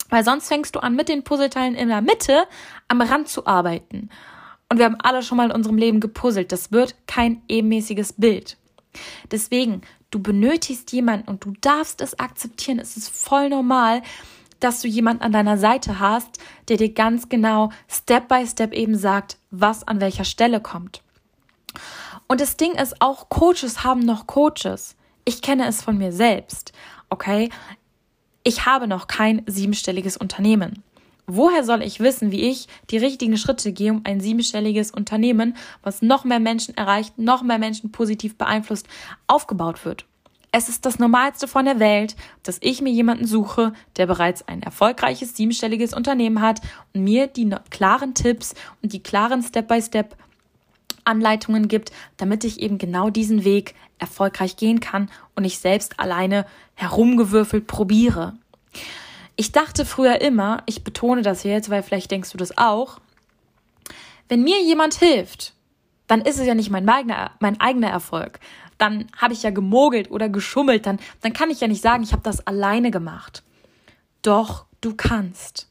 weil 0.10 0.24
sonst 0.24 0.48
fängst 0.48 0.76
du 0.76 0.80
an, 0.80 0.96
mit 0.96 1.10
den 1.10 1.24
Puzzleteilen 1.24 1.76
in 1.76 1.90
der 1.90 2.02
Mitte 2.02 2.44
am 2.88 3.02
Rand 3.02 3.28
zu 3.28 3.46
arbeiten. 3.46 4.10
Und 4.70 4.78
wir 4.78 4.86
haben 4.86 4.98
alle 5.02 5.24
schon 5.24 5.38
mal 5.38 5.50
in 5.50 5.56
unserem 5.56 5.78
Leben 5.78 6.00
gepuzzelt. 6.00 6.52
Das 6.52 6.72
wird 6.72 6.96
kein 7.08 7.42
ebenmäßiges 7.48 8.14
Bild. 8.14 8.58
Deswegen, 9.32 9.82
du 10.12 10.22
benötigst 10.22 10.92
jemanden 10.92 11.28
und 11.30 11.44
du 11.46 11.54
darfst 11.62 12.02
es 12.02 12.20
akzeptieren. 12.20 12.80
Es 12.80 12.98
ist 12.98 13.10
voll 13.10 13.50
normal, 13.50 14.02
dass 14.60 14.82
du 14.82 14.88
jemanden 14.88 15.24
an 15.24 15.32
deiner 15.32 15.58
Seite 15.58 16.00
hast, 16.00 16.40
der 16.68 16.78
dir 16.78 16.94
ganz 16.94 17.30
genau 17.30 17.72
Step 17.88 18.28
by 18.28 18.46
Step 18.46 18.74
eben 18.74 18.98
sagt, 18.98 19.38
was 19.52 19.88
an 19.88 20.02
welcher 20.02 20.26
Stelle 20.26 20.60
kommt. 20.60 21.02
Und 22.28 22.42
das 22.42 22.58
Ding 22.58 22.74
ist, 22.74 23.02
auch 23.02 23.30
Coaches 23.30 23.84
haben 23.84 24.02
noch 24.02 24.28
Coaches. 24.28 24.96
Ich 25.26 25.42
kenne 25.42 25.68
es 25.68 25.82
von 25.82 25.98
mir 25.98 26.12
selbst. 26.12 26.74
Okay, 27.10 27.50
ich 28.44 28.66
habe 28.66 28.88
noch 28.88 29.08
kein 29.08 29.44
siebenstelliges 29.46 30.18
Unternehmen. 30.18 30.84
Woher 31.28 31.64
soll 31.64 31.84
ich 31.84 32.00
wissen, 32.00 32.32
wie 32.32 32.50
ich 32.50 32.68
die 32.90 32.98
richtigen 32.98 33.38
Schritte 33.38 33.72
gehe, 33.72 33.92
um 33.92 34.02
ein 34.04 34.20
siebenstelliges 34.20 34.90
Unternehmen, 34.90 35.56
was 35.84 36.02
noch 36.02 36.24
mehr 36.24 36.40
Menschen 36.40 36.76
erreicht, 36.76 37.20
noch 37.20 37.44
mehr 37.44 37.60
Menschen 37.60 37.92
positiv 37.92 38.36
beeinflusst, 38.36 38.88
aufgebaut 39.28 39.86
wird? 39.86 40.06
Es 40.52 40.68
ist 40.68 40.88
das 40.88 40.98
Normalste 40.98 41.48
von 41.48 41.66
der 41.66 41.80
Welt, 41.80 42.16
dass 42.42 42.58
ich 42.62 42.82
mir 42.82 42.92
jemanden 42.92 43.28
suche, 43.28 43.74
der 43.98 44.08
bereits 44.08 44.48
ein 44.48 44.64
erfolgreiches 44.64 45.38
siebenstelliges 45.38 45.94
Unternehmen 45.94 46.42
hat 46.42 46.62
und 46.96 47.04
mir 47.04 47.28
die 47.28 47.48
klaren 47.70 48.16
Tipps 48.16 48.56
und 48.82 48.94
die 48.94 49.04
klaren 49.04 49.44
Step-by-Step 49.44 50.16
Anleitungen 51.04 51.68
gibt, 51.68 51.92
damit 52.18 52.44
ich 52.44 52.60
eben 52.60 52.80
genau 52.80 53.12
diesen 53.12 53.44
Weg 53.44 53.76
erfolgreich 54.00 54.58
gehen 54.58 54.80
kann 54.80 55.10
und 55.40 55.46
ich 55.46 55.60
selbst 55.60 56.02
alleine 56.02 56.46
herumgewürfelt 56.76 57.66
probiere. 57.66 58.34
Ich 59.38 59.54
dachte 59.54 59.86
früher 59.86 60.20
immer, 60.20 60.64
ich 60.66 60.84
betone 60.84 61.22
das 61.22 61.44
jetzt, 61.44 61.70
weil 61.70 61.82
vielleicht 61.82 62.12
denkst 62.12 62.32
du 62.34 62.38
das 62.38 62.58
auch, 62.58 63.00
wenn 64.28 64.44
mir 64.44 64.62
jemand 64.62 64.96
hilft, 64.96 65.54
dann 66.08 66.20
ist 66.20 66.40
es 66.40 66.46
ja 66.46 66.56
nicht 66.56 66.72
mein 66.72 66.90
eigener, 66.90 67.32
mein 67.40 67.58
eigener 67.62 67.90
Erfolg. 67.90 68.42
Dann 68.78 69.08
habe 69.16 69.34
ich 69.34 69.42
ja 69.42 69.50
gemogelt 69.50 70.12
oder 70.12 70.28
geschummelt, 70.28 70.86
dann, 70.86 71.00
dann 71.22 71.32
kann 71.32 71.50
ich 71.50 71.62
ja 71.62 71.70
nicht 71.70 71.82
sagen, 71.82 72.04
ich 72.04 72.12
habe 72.12 72.24
das 72.24 72.46
alleine 72.46 72.92
gemacht. 72.92 73.42
Doch 74.22 74.66
du 74.82 74.94
kannst 74.94 75.69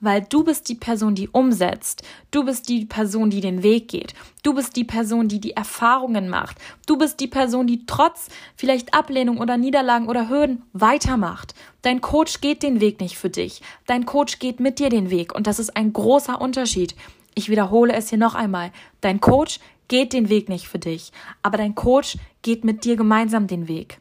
weil 0.00 0.22
du 0.22 0.44
bist 0.44 0.68
die 0.68 0.74
Person, 0.74 1.14
die 1.14 1.28
umsetzt. 1.28 2.02
Du 2.30 2.44
bist 2.44 2.68
die 2.68 2.84
Person, 2.86 3.30
die 3.30 3.40
den 3.40 3.62
Weg 3.62 3.88
geht. 3.88 4.14
Du 4.42 4.54
bist 4.54 4.76
die 4.76 4.84
Person, 4.84 5.28
die 5.28 5.40
die 5.40 5.52
Erfahrungen 5.52 6.28
macht. 6.28 6.58
Du 6.86 6.96
bist 6.96 7.20
die 7.20 7.26
Person, 7.26 7.66
die 7.66 7.86
trotz 7.86 8.28
vielleicht 8.56 8.94
Ablehnung 8.94 9.38
oder 9.38 9.56
Niederlagen 9.56 10.08
oder 10.08 10.28
Hürden 10.28 10.62
weitermacht. 10.72 11.54
Dein 11.82 12.00
Coach 12.00 12.40
geht 12.40 12.62
den 12.62 12.80
Weg 12.80 13.00
nicht 13.00 13.16
für 13.16 13.30
dich. 13.30 13.62
Dein 13.86 14.06
Coach 14.06 14.38
geht 14.38 14.60
mit 14.60 14.78
dir 14.78 14.88
den 14.88 15.10
Weg 15.10 15.34
und 15.34 15.46
das 15.46 15.58
ist 15.58 15.76
ein 15.76 15.92
großer 15.92 16.40
Unterschied. 16.40 16.94
Ich 17.34 17.48
wiederhole 17.48 17.94
es 17.94 18.08
hier 18.08 18.18
noch 18.18 18.34
einmal. 18.34 18.72
Dein 19.00 19.20
Coach 19.20 19.60
geht 19.88 20.12
den 20.12 20.28
Weg 20.28 20.48
nicht 20.48 20.68
für 20.68 20.78
dich, 20.78 21.12
aber 21.42 21.58
dein 21.58 21.74
Coach 21.74 22.18
geht 22.42 22.64
mit 22.64 22.84
dir 22.84 22.96
gemeinsam 22.96 23.46
den 23.46 23.68
Weg. 23.68 23.98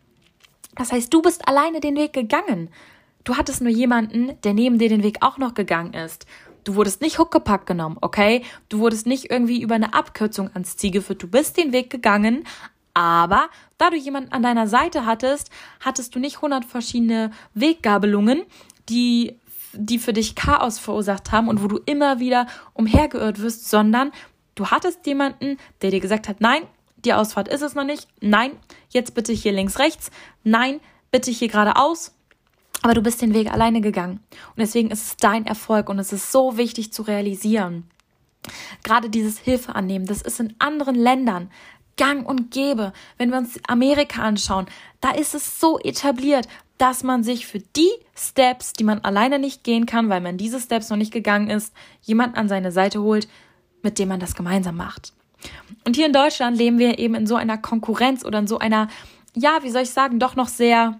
Das 0.75 0.91
heißt, 0.91 1.13
du 1.13 1.21
bist 1.21 1.47
alleine 1.47 1.79
den 1.79 1.95
Weg 1.95 2.13
gegangen. 2.13 2.69
Du 3.27 3.35
hattest 3.35 3.59
nur 3.59 3.73
jemanden, 3.73 4.39
der 4.43 4.53
neben 4.53 4.79
dir 4.79 4.87
den 4.87 5.03
Weg 5.03 5.17
auch 5.19 5.37
noch 5.37 5.53
gegangen 5.53 5.93
ist. 5.93 6.25
Du 6.63 6.75
wurdest 6.75 7.01
nicht 7.01 7.19
huckepack 7.19 7.65
genommen, 7.65 7.97
okay? 7.99 8.41
Du 8.69 8.79
wurdest 8.79 9.05
nicht 9.05 9.29
irgendwie 9.29 9.61
über 9.61 9.75
eine 9.75 9.93
Abkürzung 9.93 10.49
ans 10.53 10.77
Ziel 10.77 10.91
geführt. 10.91 11.23
Du 11.23 11.27
bist 11.27 11.57
den 11.57 11.73
Weg 11.73 11.89
gegangen, 11.89 12.45
aber 12.93 13.49
da 13.77 13.89
du 13.89 13.97
jemanden 13.97 14.31
an 14.31 14.43
deiner 14.43 14.67
Seite 14.69 15.05
hattest, 15.05 15.49
hattest 15.81 16.15
du 16.15 16.19
nicht 16.19 16.41
hundert 16.41 16.63
verschiedene 16.63 17.31
Weggabelungen, 17.53 18.43
die, 18.87 19.35
die 19.73 19.99
für 19.99 20.13
dich 20.13 20.35
Chaos 20.35 20.79
verursacht 20.79 21.33
haben 21.33 21.49
und 21.49 21.61
wo 21.61 21.67
du 21.67 21.81
immer 21.85 22.21
wieder 22.21 22.47
umhergeirrt 22.75 23.41
wirst, 23.41 23.69
sondern 23.69 24.13
du 24.55 24.67
hattest 24.67 25.05
jemanden, 25.05 25.57
der 25.81 25.91
dir 25.91 25.99
gesagt 25.99 26.29
hat, 26.29 26.39
nein, 26.39 26.61
die 27.03 27.11
Ausfahrt 27.11 27.49
ist 27.49 27.61
es 27.61 27.75
noch 27.75 27.83
nicht. 27.83 28.07
Nein, 28.21 28.51
jetzt 28.87 29.15
bitte 29.15 29.33
hier 29.33 29.51
links, 29.51 29.79
rechts. 29.79 30.11
Nein, 30.45 30.79
bitte 31.11 31.29
hier 31.29 31.49
geradeaus. 31.49 32.13
Aber 32.81 32.93
du 32.93 33.01
bist 33.01 33.21
den 33.21 33.33
Weg 33.33 33.51
alleine 33.51 33.81
gegangen. 33.81 34.19
Und 34.31 34.59
deswegen 34.59 34.91
ist 34.91 35.05
es 35.05 35.17
dein 35.17 35.45
Erfolg 35.45 35.89
und 35.89 35.99
es 35.99 36.13
ist 36.13 36.31
so 36.31 36.57
wichtig 36.57 36.93
zu 36.93 37.01
realisieren. 37.03 37.89
Gerade 38.83 39.09
dieses 39.09 39.39
Hilfe 39.39 39.75
annehmen, 39.75 40.05
das 40.05 40.21
ist 40.21 40.39
in 40.39 40.53
anderen 40.59 40.95
Ländern 40.95 41.49
gang 41.97 42.27
und 42.27 42.51
gäbe. 42.51 42.93
Wenn 43.17 43.31
wir 43.31 43.37
uns 43.39 43.59
Amerika 43.67 44.21
anschauen, 44.21 44.67
da 45.01 45.11
ist 45.11 45.35
es 45.35 45.59
so 45.59 45.79
etabliert, 45.79 46.47
dass 46.77 47.03
man 47.03 47.23
sich 47.23 47.47
für 47.47 47.59
die 47.59 47.89
Steps, 48.15 48.73
die 48.73 48.83
man 48.83 48.99
alleine 48.99 49.39
nicht 49.39 49.63
gehen 49.63 49.87
kann, 49.87 50.09
weil 50.09 50.21
man 50.21 50.37
diese 50.37 50.59
Steps 50.59 50.89
noch 50.89 50.97
nicht 50.97 51.11
gegangen 51.11 51.49
ist, 51.49 51.73
jemand 52.03 52.37
an 52.37 52.47
seine 52.47 52.71
Seite 52.71 53.01
holt, 53.01 53.27
mit 53.81 53.97
dem 53.99 54.09
man 54.09 54.19
das 54.19 54.35
gemeinsam 54.35 54.77
macht. 54.77 55.13
Und 55.85 55.95
hier 55.95 56.05
in 56.05 56.13
Deutschland 56.13 56.57
leben 56.57 56.77
wir 56.77 56.99
eben 56.99 57.15
in 57.15 57.27
so 57.27 57.35
einer 57.35 57.57
Konkurrenz 57.57 58.23
oder 58.23 58.39
in 58.39 58.47
so 58.47 58.59
einer, 58.59 58.89
ja, 59.33 59.59
wie 59.63 59.71
soll 59.71 59.83
ich 59.83 59.89
sagen, 59.89 60.19
doch 60.19 60.35
noch 60.35 60.47
sehr 60.47 60.99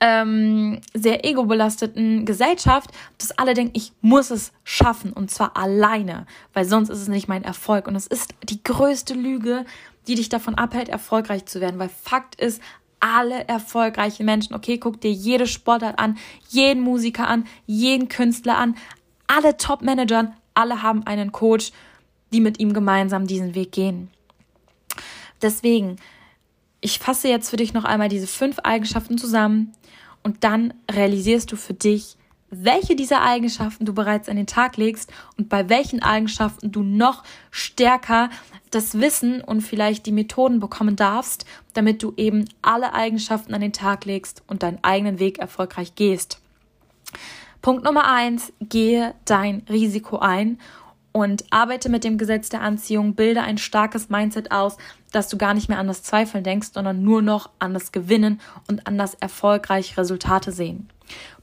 ähm, 0.00 0.80
sehr 0.94 1.24
ego-belasteten 1.24 2.26
Gesellschaft, 2.26 2.90
dass 3.18 3.36
alle 3.38 3.54
denken, 3.54 3.72
ich 3.74 3.92
muss 4.02 4.30
es 4.30 4.52
schaffen 4.64 5.12
und 5.12 5.30
zwar 5.30 5.56
alleine, 5.56 6.26
weil 6.52 6.64
sonst 6.64 6.90
ist 6.90 7.00
es 7.00 7.08
nicht 7.08 7.28
mein 7.28 7.44
Erfolg. 7.44 7.88
Und 7.88 7.96
es 7.96 8.06
ist 8.06 8.34
die 8.44 8.62
größte 8.62 9.14
Lüge, 9.14 9.64
die 10.06 10.14
dich 10.14 10.28
davon 10.28 10.54
abhält, 10.54 10.88
erfolgreich 10.88 11.46
zu 11.46 11.60
werden, 11.60 11.78
weil 11.78 11.88
Fakt 11.88 12.34
ist, 12.36 12.60
alle 13.00 13.46
erfolgreichen 13.46 14.24
Menschen, 14.24 14.54
okay, 14.54 14.78
guck 14.78 15.00
dir 15.00 15.12
jede 15.12 15.46
Sportart 15.46 15.98
an, 15.98 16.16
jeden 16.48 16.82
Musiker 16.82 17.28
an, 17.28 17.46
jeden 17.66 18.08
Künstler 18.08 18.56
an, 18.56 18.74
alle 19.26 19.56
Top-Managern, 19.56 20.34
alle 20.54 20.82
haben 20.82 21.06
einen 21.06 21.32
Coach, 21.32 21.72
die 22.32 22.40
mit 22.40 22.58
ihm 22.58 22.72
gemeinsam 22.72 23.26
diesen 23.26 23.54
Weg 23.54 23.72
gehen. 23.72 24.10
Deswegen, 25.42 25.96
ich 26.86 27.00
fasse 27.00 27.26
jetzt 27.26 27.50
für 27.50 27.56
dich 27.56 27.74
noch 27.74 27.82
einmal 27.82 28.08
diese 28.08 28.28
fünf 28.28 28.60
Eigenschaften 28.60 29.18
zusammen 29.18 29.72
und 30.22 30.44
dann 30.44 30.72
realisierst 30.88 31.50
du 31.50 31.56
für 31.56 31.74
dich, 31.74 32.16
welche 32.48 32.94
dieser 32.94 33.22
Eigenschaften 33.22 33.84
du 33.84 33.92
bereits 33.92 34.28
an 34.28 34.36
den 34.36 34.46
Tag 34.46 34.76
legst 34.76 35.12
und 35.36 35.48
bei 35.48 35.68
welchen 35.68 36.00
Eigenschaften 36.00 36.70
du 36.70 36.84
noch 36.84 37.24
stärker 37.50 38.30
das 38.70 39.00
Wissen 39.00 39.40
und 39.40 39.62
vielleicht 39.62 40.06
die 40.06 40.12
Methoden 40.12 40.60
bekommen 40.60 40.94
darfst, 40.94 41.44
damit 41.74 42.04
du 42.04 42.14
eben 42.16 42.44
alle 42.62 42.94
Eigenschaften 42.94 43.52
an 43.52 43.62
den 43.62 43.72
Tag 43.72 44.04
legst 44.04 44.44
und 44.46 44.62
deinen 44.62 44.78
eigenen 44.82 45.18
Weg 45.18 45.40
erfolgreich 45.40 45.96
gehst. 45.96 46.40
Punkt 47.62 47.82
Nummer 47.82 48.08
eins, 48.08 48.52
gehe 48.60 49.12
dein 49.24 49.64
Risiko 49.68 50.18
ein 50.18 50.60
und 51.16 51.46
arbeite 51.48 51.88
mit 51.88 52.04
dem 52.04 52.18
Gesetz 52.18 52.50
der 52.50 52.60
Anziehung, 52.60 53.14
bilde 53.14 53.40
ein 53.40 53.56
starkes 53.56 54.10
Mindset 54.10 54.52
aus, 54.52 54.76
dass 55.12 55.28
du 55.28 55.38
gar 55.38 55.54
nicht 55.54 55.70
mehr 55.70 55.78
an 55.78 55.86
das 55.86 56.02
Zweifeln 56.02 56.44
denkst, 56.44 56.72
sondern 56.74 57.02
nur 57.02 57.22
noch 57.22 57.48
an 57.58 57.72
das 57.72 57.90
Gewinnen 57.90 58.38
und 58.68 58.86
an 58.86 58.98
das 58.98 59.14
erfolgreich 59.14 59.96
Resultate 59.96 60.52
sehen. 60.52 60.90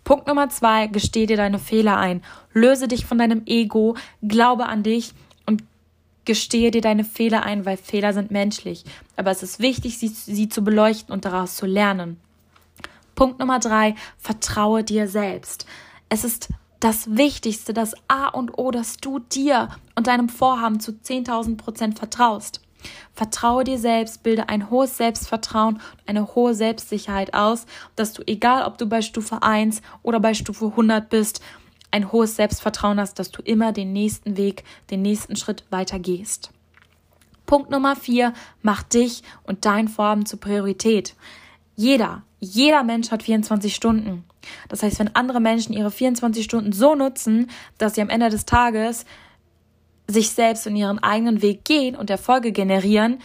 Punkt 0.03 0.27
Nummer 0.27 0.47
zwei, 0.49 0.85
gesteh 0.85 1.25
dir 1.25 1.37
deine 1.37 1.57
Fehler 1.57 1.97
ein, 1.97 2.21
löse 2.53 2.87
dich 2.87 3.07
von 3.07 3.17
deinem 3.17 3.47
Ego, 3.47 3.97
glaube 4.21 4.67
an 4.67 4.83
dich 4.83 5.15
und 5.47 5.63
gestehe 6.23 6.69
dir 6.69 6.81
deine 6.81 7.03
Fehler 7.03 7.41
ein, 7.41 7.65
weil 7.65 7.77
Fehler 7.77 8.13
sind 8.13 8.29
menschlich. 8.29 8.83
Aber 9.15 9.31
es 9.31 9.41
ist 9.41 9.59
wichtig, 9.59 9.97
sie, 9.97 10.09
sie 10.09 10.49
zu 10.49 10.63
beleuchten 10.63 11.11
und 11.11 11.25
daraus 11.25 11.55
zu 11.55 11.65
lernen. 11.65 12.19
Punkt 13.15 13.39
Nummer 13.39 13.57
drei, 13.57 13.95
vertraue 14.19 14.83
dir 14.83 15.07
selbst. 15.07 15.65
Es 16.09 16.23
ist 16.23 16.49
das 16.83 17.15
Wichtigste, 17.15 17.73
das 17.73 17.93
A 18.09 18.27
und 18.27 18.57
O, 18.57 18.69
dass 18.69 18.97
du 18.97 19.19
dir 19.19 19.69
und 19.95 20.07
deinem 20.07 20.27
Vorhaben 20.27 20.81
zu 20.81 20.91
10.000 20.91 21.55
Prozent 21.55 21.97
vertraust. 21.97 22.59
Vertraue 23.13 23.63
dir 23.63 23.79
selbst, 23.79 24.21
bilde 24.21 24.49
ein 24.49 24.69
hohes 24.69 24.97
Selbstvertrauen 24.97 25.79
eine 26.05 26.35
hohe 26.35 26.53
Selbstsicherheit 26.53 27.33
aus, 27.33 27.65
dass 27.95 28.11
du, 28.11 28.23
egal 28.27 28.65
ob 28.65 28.77
du 28.77 28.85
bei 28.85 29.01
Stufe 29.01 29.41
1 29.41 29.81
oder 30.01 30.19
bei 30.19 30.33
Stufe 30.33 30.65
100 30.65 31.09
bist, 31.09 31.41
ein 31.91 32.11
hohes 32.11 32.35
Selbstvertrauen 32.35 32.99
hast, 32.99 33.17
dass 33.17 33.31
du 33.31 33.41
immer 33.41 33.71
den 33.71 33.93
nächsten 33.93 34.35
Weg, 34.35 34.65
den 34.91 35.03
nächsten 35.03 35.37
Schritt 35.37 35.63
weiter 35.69 35.99
gehst. 35.99 36.51
Punkt 37.45 37.69
Nummer 37.69 37.95
4, 37.95 38.33
mach 38.61 38.83
dich 38.83 39.23
und 39.43 39.63
dein 39.63 39.87
Vorhaben 39.87 40.25
zur 40.25 40.41
Priorität. 40.41 41.15
Jeder, 41.77 42.23
jeder 42.41 42.83
Mensch 42.83 43.09
hat 43.09 43.23
24 43.23 43.73
Stunden. 43.73 44.25
Das 44.69 44.83
heißt, 44.83 44.99
wenn 44.99 45.15
andere 45.15 45.39
Menschen 45.39 45.73
ihre 45.73 45.91
24 45.91 46.43
Stunden 46.43 46.71
so 46.71 46.95
nutzen, 46.95 47.49
dass 47.77 47.95
sie 47.95 48.01
am 48.01 48.09
Ende 48.09 48.29
des 48.29 48.45
Tages 48.45 49.05
sich 50.07 50.31
selbst 50.31 50.67
und 50.67 50.75
ihren 50.75 50.99
eigenen 50.99 51.41
Weg 51.41 51.65
gehen 51.65 51.95
und 51.95 52.09
Erfolge 52.09 52.51
generieren, 52.51 53.19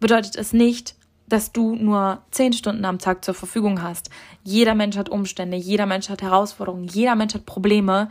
bedeutet 0.00 0.36
es 0.36 0.52
nicht, 0.52 0.94
dass 1.28 1.52
du 1.52 1.74
nur 1.74 2.22
10 2.30 2.54
Stunden 2.54 2.84
am 2.84 2.98
Tag 2.98 3.24
zur 3.24 3.34
Verfügung 3.34 3.82
hast. 3.82 4.10
Jeder 4.44 4.74
Mensch 4.74 4.96
hat 4.96 5.08
Umstände, 5.08 5.56
jeder 5.56 5.86
Mensch 5.86 6.08
hat 6.08 6.22
Herausforderungen, 6.22 6.88
jeder 6.88 7.16
Mensch 7.16 7.34
hat 7.34 7.46
Probleme. 7.46 8.08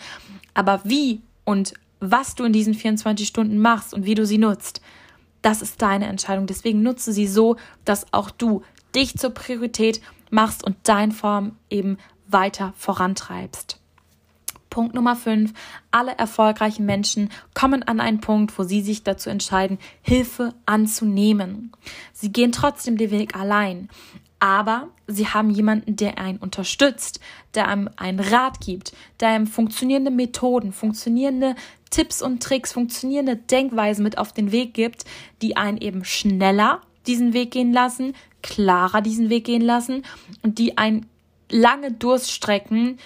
Aber 0.54 0.82
wie 0.84 1.22
und 1.44 1.74
was 2.00 2.36
du 2.36 2.44
in 2.44 2.54
diesen 2.54 2.76
24 2.76 3.28
Stunden 3.28 3.58
machst 3.58 3.94
und 3.94 4.06
wie 4.06 4.16
du 4.16 4.26
sie 4.26 4.38
nutzt, 4.38 4.82
das 5.42 5.62
ist 5.62 5.82
deine 5.82 6.08
Entscheidung. 6.08 6.46
Deswegen 6.46 6.84
nutze 6.84 7.12
sie 7.12 7.28
so, 7.28 7.56
dass 7.86 8.12
auch 8.12 8.30
du 8.30 8.64
dich 8.94 9.18
zur 9.18 9.32
Priorität 9.32 10.02
machst 10.30 10.64
und 10.64 10.76
dein 10.84 11.12
Form 11.12 11.56
eben 11.70 11.98
weiter 12.30 12.74
vorantreibst. 12.78 13.80
Punkt 14.70 14.94
Nummer 14.94 15.16
5. 15.16 15.54
Alle 15.92 16.18
erfolgreichen 16.18 16.86
Menschen 16.86 17.30
kommen 17.54 17.84
an 17.84 18.00
einen 18.00 18.22
Punkt, 18.22 18.58
wo 18.60 18.64
sie 18.64 18.82
sich 18.82 19.04
dazu 19.04 19.30
entscheiden, 19.30 19.80
Hilfe 20.02 20.54
anzunehmen. 20.66 21.72
Sie 22.14 22.32
gehen 22.32 22.52
trotzdem 22.52 22.98
den 22.98 23.10
Weg 23.10 23.36
allein, 23.36 23.90
aber 24.40 24.90
sie 25.08 25.28
haben 25.28 25.50
jemanden, 25.50 25.96
der 25.96 26.20
einen 26.20 26.38
unterstützt, 26.38 27.20
der 27.56 27.68
einem 27.68 27.90
einen 27.96 28.20
Rat 28.20 28.60
gibt, 28.60 28.94
der 29.20 29.30
einem 29.30 29.48
funktionierende 29.48 30.12
Methoden, 30.12 30.72
funktionierende 30.72 31.56
Tipps 31.90 32.22
und 32.22 32.44
Tricks, 32.44 32.74
funktionierende 32.74 33.36
Denkweisen 33.36 34.04
mit 34.04 34.18
auf 34.18 34.34
den 34.34 34.52
Weg 34.52 34.74
gibt, 34.74 35.06
die 35.42 35.58
einen 35.58 35.78
eben 35.78 36.04
schneller 36.06 36.82
diesen 37.08 37.34
Weg 37.34 37.52
gehen 37.52 37.74
lassen, 37.74 38.14
klarer 38.44 39.02
diesen 39.02 39.30
Weg 39.30 39.46
gehen 39.46 39.62
lassen 39.62 40.04
und 40.44 40.60
die 40.60 40.78
einen 40.78 41.08
lange 41.50 41.92
Durststrecken 41.92 43.00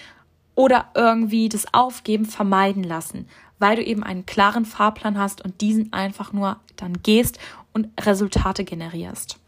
oder 0.56 0.90
irgendwie 0.96 1.50
das 1.50 1.74
Aufgeben 1.74 2.26
vermeiden 2.26 2.84
lassen, 2.84 3.28
weil 3.60 3.76
du 3.76 3.84
eben 3.84 4.04
einen 4.04 4.26
klaren 4.26 4.66
Fahrplan 4.66 5.18
hast 5.18 5.44
und 5.44 5.62
diesen 5.62 5.94
einfach 5.94 6.34
nur 6.34 6.60
dann 6.76 7.02
gehst 7.04 7.40
und 7.74 7.88
Resultate 8.00 8.64
generierst. 8.64 9.41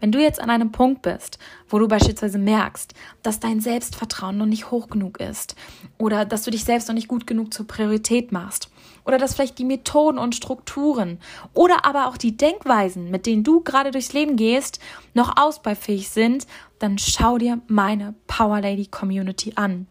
Wenn 0.00 0.12
du 0.12 0.20
jetzt 0.20 0.40
an 0.40 0.50
einem 0.50 0.70
Punkt 0.70 1.02
bist, 1.02 1.38
wo 1.68 1.78
du 1.78 1.88
beispielsweise 1.88 2.38
merkst, 2.38 2.94
dass 3.22 3.40
dein 3.40 3.60
Selbstvertrauen 3.60 4.36
noch 4.36 4.46
nicht 4.46 4.70
hoch 4.70 4.88
genug 4.88 5.18
ist 5.20 5.56
oder 5.98 6.24
dass 6.24 6.42
du 6.44 6.52
dich 6.52 6.64
selbst 6.64 6.88
noch 6.88 6.94
nicht 6.94 7.08
gut 7.08 7.26
genug 7.26 7.52
zur 7.52 7.66
Priorität 7.66 8.30
machst 8.30 8.70
oder 9.04 9.18
dass 9.18 9.34
vielleicht 9.34 9.58
die 9.58 9.64
Methoden 9.64 10.18
und 10.18 10.36
Strukturen 10.36 11.18
oder 11.52 11.84
aber 11.84 12.06
auch 12.06 12.16
die 12.16 12.36
Denkweisen, 12.36 13.10
mit 13.10 13.26
denen 13.26 13.42
du 13.42 13.60
gerade 13.60 13.90
durchs 13.90 14.12
Leben 14.12 14.36
gehst, 14.36 14.78
noch 15.14 15.36
ausbaufähig 15.36 16.10
sind, 16.10 16.46
dann 16.78 16.98
schau 16.98 17.38
dir 17.38 17.60
meine 17.66 18.14
Power 18.28 18.60
Lady 18.60 18.86
Community 18.86 19.52
an. 19.56 19.88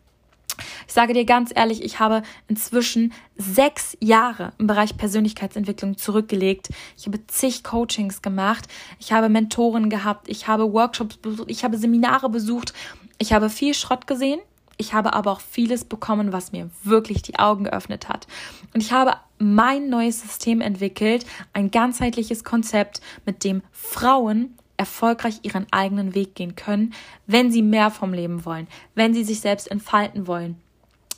Ich 0.87 0.93
sage 0.93 1.13
dir 1.13 1.25
ganz 1.25 1.51
ehrlich, 1.53 1.83
ich 1.83 1.99
habe 1.99 2.23
inzwischen 2.47 3.13
sechs 3.35 3.97
Jahre 3.99 4.53
im 4.57 4.67
Bereich 4.67 4.97
Persönlichkeitsentwicklung 4.97 5.97
zurückgelegt. 5.97 6.69
Ich 6.97 7.05
habe 7.05 7.25
zig 7.27 7.63
Coachings 7.63 8.21
gemacht. 8.21 8.67
Ich 8.99 9.11
habe 9.11 9.29
Mentoren 9.29 9.89
gehabt. 9.89 10.29
Ich 10.29 10.47
habe 10.47 10.71
Workshops 10.71 11.17
besucht. 11.17 11.51
Ich 11.51 11.63
habe 11.63 11.77
Seminare 11.77 12.29
besucht. 12.29 12.73
Ich 13.17 13.33
habe 13.33 13.49
viel 13.49 13.73
Schrott 13.73 14.07
gesehen. 14.07 14.39
Ich 14.77 14.93
habe 14.93 15.13
aber 15.13 15.31
auch 15.31 15.41
vieles 15.41 15.85
bekommen, 15.85 16.31
was 16.31 16.51
mir 16.51 16.69
wirklich 16.83 17.21
die 17.23 17.39
Augen 17.39 17.65
geöffnet 17.65 18.07
hat. 18.09 18.27
Und 18.73 18.81
ich 18.81 18.91
habe 18.91 19.15
mein 19.39 19.89
neues 19.89 20.21
System 20.21 20.61
entwickelt, 20.61 21.25
ein 21.53 21.71
ganzheitliches 21.71 22.43
Konzept, 22.43 23.01
mit 23.25 23.43
dem 23.43 23.63
Frauen 23.71 24.55
erfolgreich 24.77 25.39
ihren 25.41 25.65
eigenen 25.71 26.13
Weg 26.13 26.35
gehen 26.35 26.55
können, 26.55 26.93
wenn 27.25 27.51
sie 27.51 27.63
mehr 27.63 27.89
vom 27.89 28.13
Leben 28.13 28.45
wollen, 28.45 28.67
wenn 28.93 29.15
sie 29.15 29.23
sich 29.23 29.39
selbst 29.39 29.69
entfalten 29.69 30.27
wollen. 30.27 30.61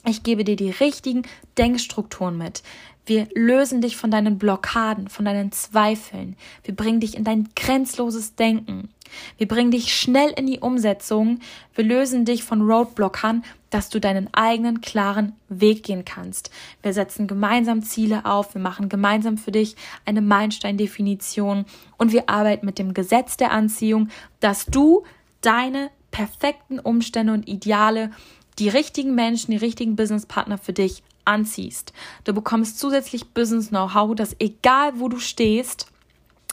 Ich 0.05 0.23
gebe 0.23 0.43
dir 0.43 0.55
die 0.55 0.71
richtigen 0.71 1.23
Denkstrukturen 1.57 2.37
mit. 2.37 2.63
Wir 3.05 3.27
lösen 3.33 3.81
dich 3.81 3.97
von 3.97 4.11
deinen 4.11 4.37
Blockaden, 4.37 5.09
von 5.09 5.25
deinen 5.25 5.51
Zweifeln. 5.51 6.35
Wir 6.63 6.75
bringen 6.75 6.99
dich 6.99 7.17
in 7.17 7.23
dein 7.23 7.49
grenzloses 7.55 8.35
Denken. 8.35 8.89
Wir 9.37 9.47
bringen 9.47 9.71
dich 9.71 9.97
schnell 9.97 10.29
in 10.29 10.45
die 10.45 10.59
Umsetzung. 10.59 11.39
Wir 11.73 11.83
lösen 11.83 12.23
dich 12.23 12.43
von 12.43 12.61
Roadblockern, 12.61 13.43
dass 13.71 13.89
du 13.89 13.99
deinen 13.99 14.31
eigenen 14.33 14.81
klaren 14.81 15.33
Weg 15.47 15.83
gehen 15.83 16.05
kannst. 16.05 16.51
Wir 16.83 16.93
setzen 16.93 17.27
gemeinsam 17.27 17.81
Ziele 17.81 18.25
auf. 18.25 18.53
Wir 18.53 18.61
machen 18.61 18.89
gemeinsam 18.89 19.39
für 19.39 19.51
dich 19.51 19.75
eine 20.05 20.21
Meilensteindefinition 20.21 21.65
und 21.97 22.11
wir 22.11 22.29
arbeiten 22.29 22.65
mit 22.67 22.77
dem 22.77 22.93
Gesetz 22.93 23.37
der 23.37 23.51
Anziehung, 23.51 24.09
dass 24.39 24.67
du 24.67 25.03
deine 25.41 25.89
perfekten 26.11 26.79
Umstände 26.79 27.33
und 27.33 27.47
Ideale, 27.47 28.11
die 28.59 28.69
richtigen 28.69 29.15
Menschen, 29.15 29.51
die 29.51 29.57
richtigen 29.57 29.95
Businesspartner 29.95 30.57
für 30.57 30.73
dich 30.73 31.03
anziehst. 31.25 31.93
Du 32.23 32.33
bekommst 32.33 32.79
zusätzlich 32.79 33.29
Business 33.33 33.69
Know-how, 33.69 34.15
dass 34.15 34.35
egal 34.39 34.93
wo 34.95 35.07
du 35.09 35.19
stehst, 35.19 35.87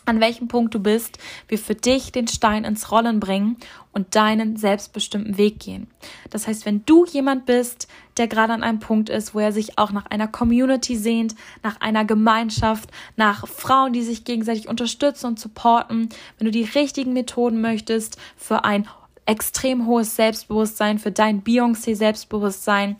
an 0.07 0.21
welchem 0.21 0.47
Punkt 0.47 0.73
du 0.73 0.79
bist, 0.79 1.19
wir 1.49 1.59
für 1.59 1.75
dich 1.75 2.13
den 2.13 2.29
Stein 2.29 2.65
ins 2.65 2.93
Rollen 2.93 3.19
bringen 3.19 3.57
und 3.93 4.15
deinen 4.15 4.57
selbstbestimmten 4.57 5.37
Weg 5.37 5.59
gehen. 5.59 5.89
Das 6.31 6.47
heißt, 6.47 6.65
wenn 6.65 6.85
du 6.87 7.05
jemand 7.07 7.45
bist, 7.45 7.89
der 8.17 8.29
gerade 8.29 8.53
an 8.53 8.63
einem 8.63 8.79
Punkt 8.79 9.09
ist, 9.09 9.35
wo 9.35 9.41
er 9.41 9.51
sich 9.51 9.79
auch 9.79 9.91
nach 9.91 10.07
einer 10.07 10.29
Community 10.29 10.97
sehnt, 10.97 11.35
nach 11.65 11.81
einer 11.81 12.05
Gemeinschaft, 12.05 12.91
nach 13.17 13.49
Frauen, 13.49 13.93
die 13.93 14.03
sich 14.03 14.25
gegenseitig 14.25 14.69
unterstützen 14.69 15.27
und 15.27 15.41
supporten, 15.41 16.09
wenn 16.39 16.45
du 16.45 16.53
die 16.53 16.65
richtigen 16.65 17.13
Methoden 17.13 17.61
möchtest 17.61 18.17
für 18.37 18.65
ein 18.65 18.87
extrem 19.27 19.87
hohes 19.87 20.17
Selbstbewusstsein, 20.17 20.99
für 20.99 21.11
dein 21.11 21.43
Beyoncé-Selbstbewusstsein, 21.43 22.97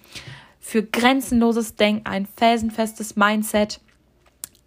für 0.61 0.83
grenzenloses 0.83 1.77
Denken, 1.77 2.07
ein 2.07 2.27
felsenfestes 2.27 3.17
Mindset, 3.17 3.81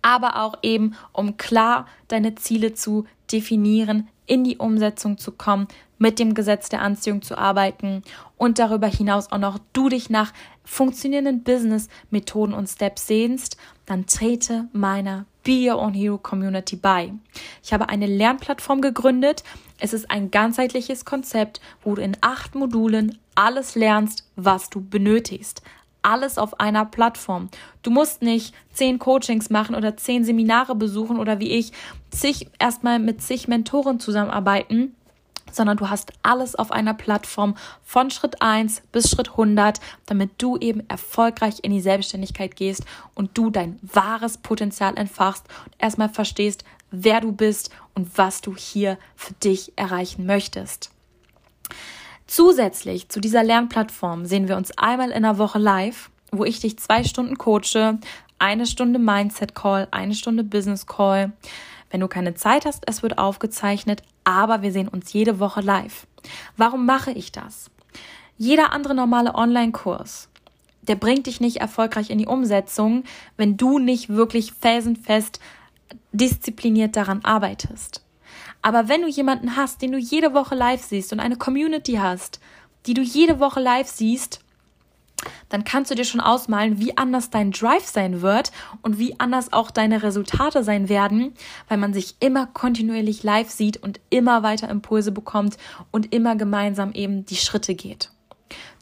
aber 0.01 0.41
auch 0.41 0.55
eben, 0.61 0.95
um 1.11 1.37
klar 1.37 1.85
deine 2.07 2.35
Ziele 2.35 2.73
zu 2.73 3.05
definieren, 3.31 4.07
in 4.25 4.43
die 4.43 4.57
Umsetzung 4.57 5.17
zu 5.17 5.31
kommen, 5.31 5.67
mit 5.97 6.17
dem 6.17 6.33
Gesetz 6.33 6.69
der 6.69 6.81
Anziehung 6.81 7.21
zu 7.21 7.37
arbeiten 7.37 8.03
und 8.37 8.57
darüber 8.57 8.87
hinaus 8.87 9.31
auch 9.31 9.37
noch 9.37 9.59
du 9.73 9.89
dich 9.89 10.09
nach 10.09 10.31
funktionierenden 10.69 11.43
Business-Methoden 11.43 12.53
und 12.53 12.67
Steps 12.67 13.07
sehnst, 13.07 13.57
dann 13.85 14.05
trete 14.05 14.67
meiner 14.71 15.25
Be 15.43 15.67
Your 15.69 15.79
Own 15.79 15.93
Hero 15.93 16.17
Community 16.17 16.75
bei. 16.75 17.11
Ich 17.63 17.73
habe 17.73 17.89
eine 17.89 18.05
Lernplattform 18.05 18.81
gegründet. 18.81 19.43
Es 19.79 19.93
ist 19.93 20.11
ein 20.11 20.29
ganzheitliches 20.29 21.05
Konzept, 21.05 21.59
wo 21.83 21.95
du 21.95 22.03
in 22.03 22.15
acht 22.21 22.53
Modulen 22.53 23.17
alles 23.33 23.75
lernst, 23.75 24.29
was 24.35 24.69
du 24.69 24.81
benötigst 24.81 25.63
alles 26.01 26.37
auf 26.37 26.59
einer 26.59 26.85
Plattform. 26.85 27.49
Du 27.83 27.91
musst 27.91 28.21
nicht 28.21 28.53
zehn 28.71 28.99
Coachings 28.99 29.49
machen 29.49 29.75
oder 29.75 29.97
zehn 29.97 30.23
Seminare 30.23 30.75
besuchen 30.75 31.19
oder 31.19 31.39
wie 31.39 31.51
ich 31.51 31.73
zig 32.09 32.47
erstmal 32.57 32.99
mit 32.99 33.21
zig 33.21 33.47
Mentoren 33.47 33.99
zusammenarbeiten, 33.99 34.95
sondern 35.55 35.77
du 35.77 35.89
hast 35.89 36.13
alles 36.23 36.55
auf 36.55 36.71
einer 36.71 36.93
Plattform 36.93 37.55
von 37.83 38.11
Schritt 38.11 38.41
1 38.41 38.81
bis 38.91 39.09
Schritt 39.09 39.29
100, 39.31 39.79
damit 40.05 40.31
du 40.37 40.57
eben 40.57 40.87
erfolgreich 40.89 41.59
in 41.63 41.71
die 41.71 41.81
Selbstständigkeit 41.81 42.55
gehst 42.55 42.85
und 43.15 43.37
du 43.37 43.49
dein 43.49 43.79
wahres 43.81 44.37
Potenzial 44.37 44.97
entfachst 44.97 45.45
und 45.65 45.73
erstmal 45.77 46.09
verstehst, 46.09 46.63
wer 46.91 47.21
du 47.21 47.31
bist 47.31 47.71
und 47.95 48.17
was 48.17 48.41
du 48.41 48.55
hier 48.55 48.97
für 49.15 49.33
dich 49.33 49.73
erreichen 49.75 50.25
möchtest. 50.25 50.91
Zusätzlich 52.27 53.09
zu 53.09 53.19
dieser 53.19 53.43
Lernplattform 53.43 54.25
sehen 54.25 54.47
wir 54.47 54.57
uns 54.57 54.77
einmal 54.77 55.11
in 55.11 55.23
der 55.23 55.37
Woche 55.37 55.57
live, 55.57 56.11
wo 56.31 56.45
ich 56.45 56.59
dich 56.59 56.77
zwei 56.77 57.03
Stunden 57.03 57.37
coache, 57.37 57.97
eine 58.37 58.65
Stunde 58.65 58.99
Mindset 58.99 59.55
Call, 59.55 59.87
eine 59.91 60.13
Stunde 60.15 60.43
Business 60.43 60.85
Call. 60.85 61.31
Wenn 61.89 62.01
du 62.01 62.07
keine 62.07 62.35
Zeit 62.35 62.65
hast, 62.65 62.83
es 62.87 63.01
wird 63.01 63.17
aufgezeichnet, 63.17 64.03
aber 64.23 64.61
wir 64.61 64.71
sehen 64.71 64.87
uns 64.87 65.11
jede 65.13 65.39
Woche 65.39 65.61
live. 65.61 66.07
Warum 66.57 66.85
mache 66.85 67.11
ich 67.11 67.31
das? 67.31 67.71
Jeder 68.37 68.71
andere 68.71 68.95
normale 68.95 69.35
Online-Kurs, 69.35 70.29
der 70.83 70.95
bringt 70.95 71.27
dich 71.27 71.41
nicht 71.41 71.57
erfolgreich 71.57 72.09
in 72.09 72.17
die 72.17 72.27
Umsetzung, 72.27 73.03
wenn 73.37 73.57
du 73.57 73.79
nicht 73.79 74.09
wirklich 74.09 74.53
felsenfest 74.53 75.39
diszipliniert 76.11 76.95
daran 76.95 77.23
arbeitest. 77.23 78.03
Aber 78.61 78.87
wenn 78.87 79.01
du 79.01 79.07
jemanden 79.07 79.55
hast, 79.55 79.81
den 79.81 79.91
du 79.91 79.97
jede 79.97 80.33
Woche 80.33 80.55
live 80.55 80.83
siehst 80.83 81.13
und 81.13 81.19
eine 81.19 81.37
Community 81.37 81.93
hast, 81.93 82.39
die 82.85 82.93
du 82.93 83.01
jede 83.01 83.39
Woche 83.39 83.59
live 83.59 83.87
siehst, 83.87 84.41
dann 85.49 85.63
kannst 85.63 85.91
du 85.91 85.95
dir 85.95 86.05
schon 86.05 86.21
ausmalen, 86.21 86.79
wie 86.79 86.97
anders 86.97 87.29
dein 87.29 87.51
Drive 87.51 87.85
sein 87.85 88.21
wird 88.21 88.51
und 88.81 88.99
wie 88.99 89.19
anders 89.19 89.53
auch 89.53 89.71
deine 89.71 90.03
Resultate 90.03 90.63
sein 90.63 90.89
werden, 90.89 91.33
weil 91.67 91.77
man 91.77 91.93
sich 91.93 92.15
immer 92.19 92.47
kontinuierlich 92.47 93.23
live 93.23 93.49
sieht 93.49 93.77
und 93.77 93.99
immer 94.09 94.43
weiter 94.43 94.69
Impulse 94.69 95.11
bekommt 95.11 95.57
und 95.91 96.13
immer 96.13 96.35
gemeinsam 96.35 96.91
eben 96.93 97.25
die 97.25 97.35
Schritte 97.35 97.75
geht. 97.75 98.11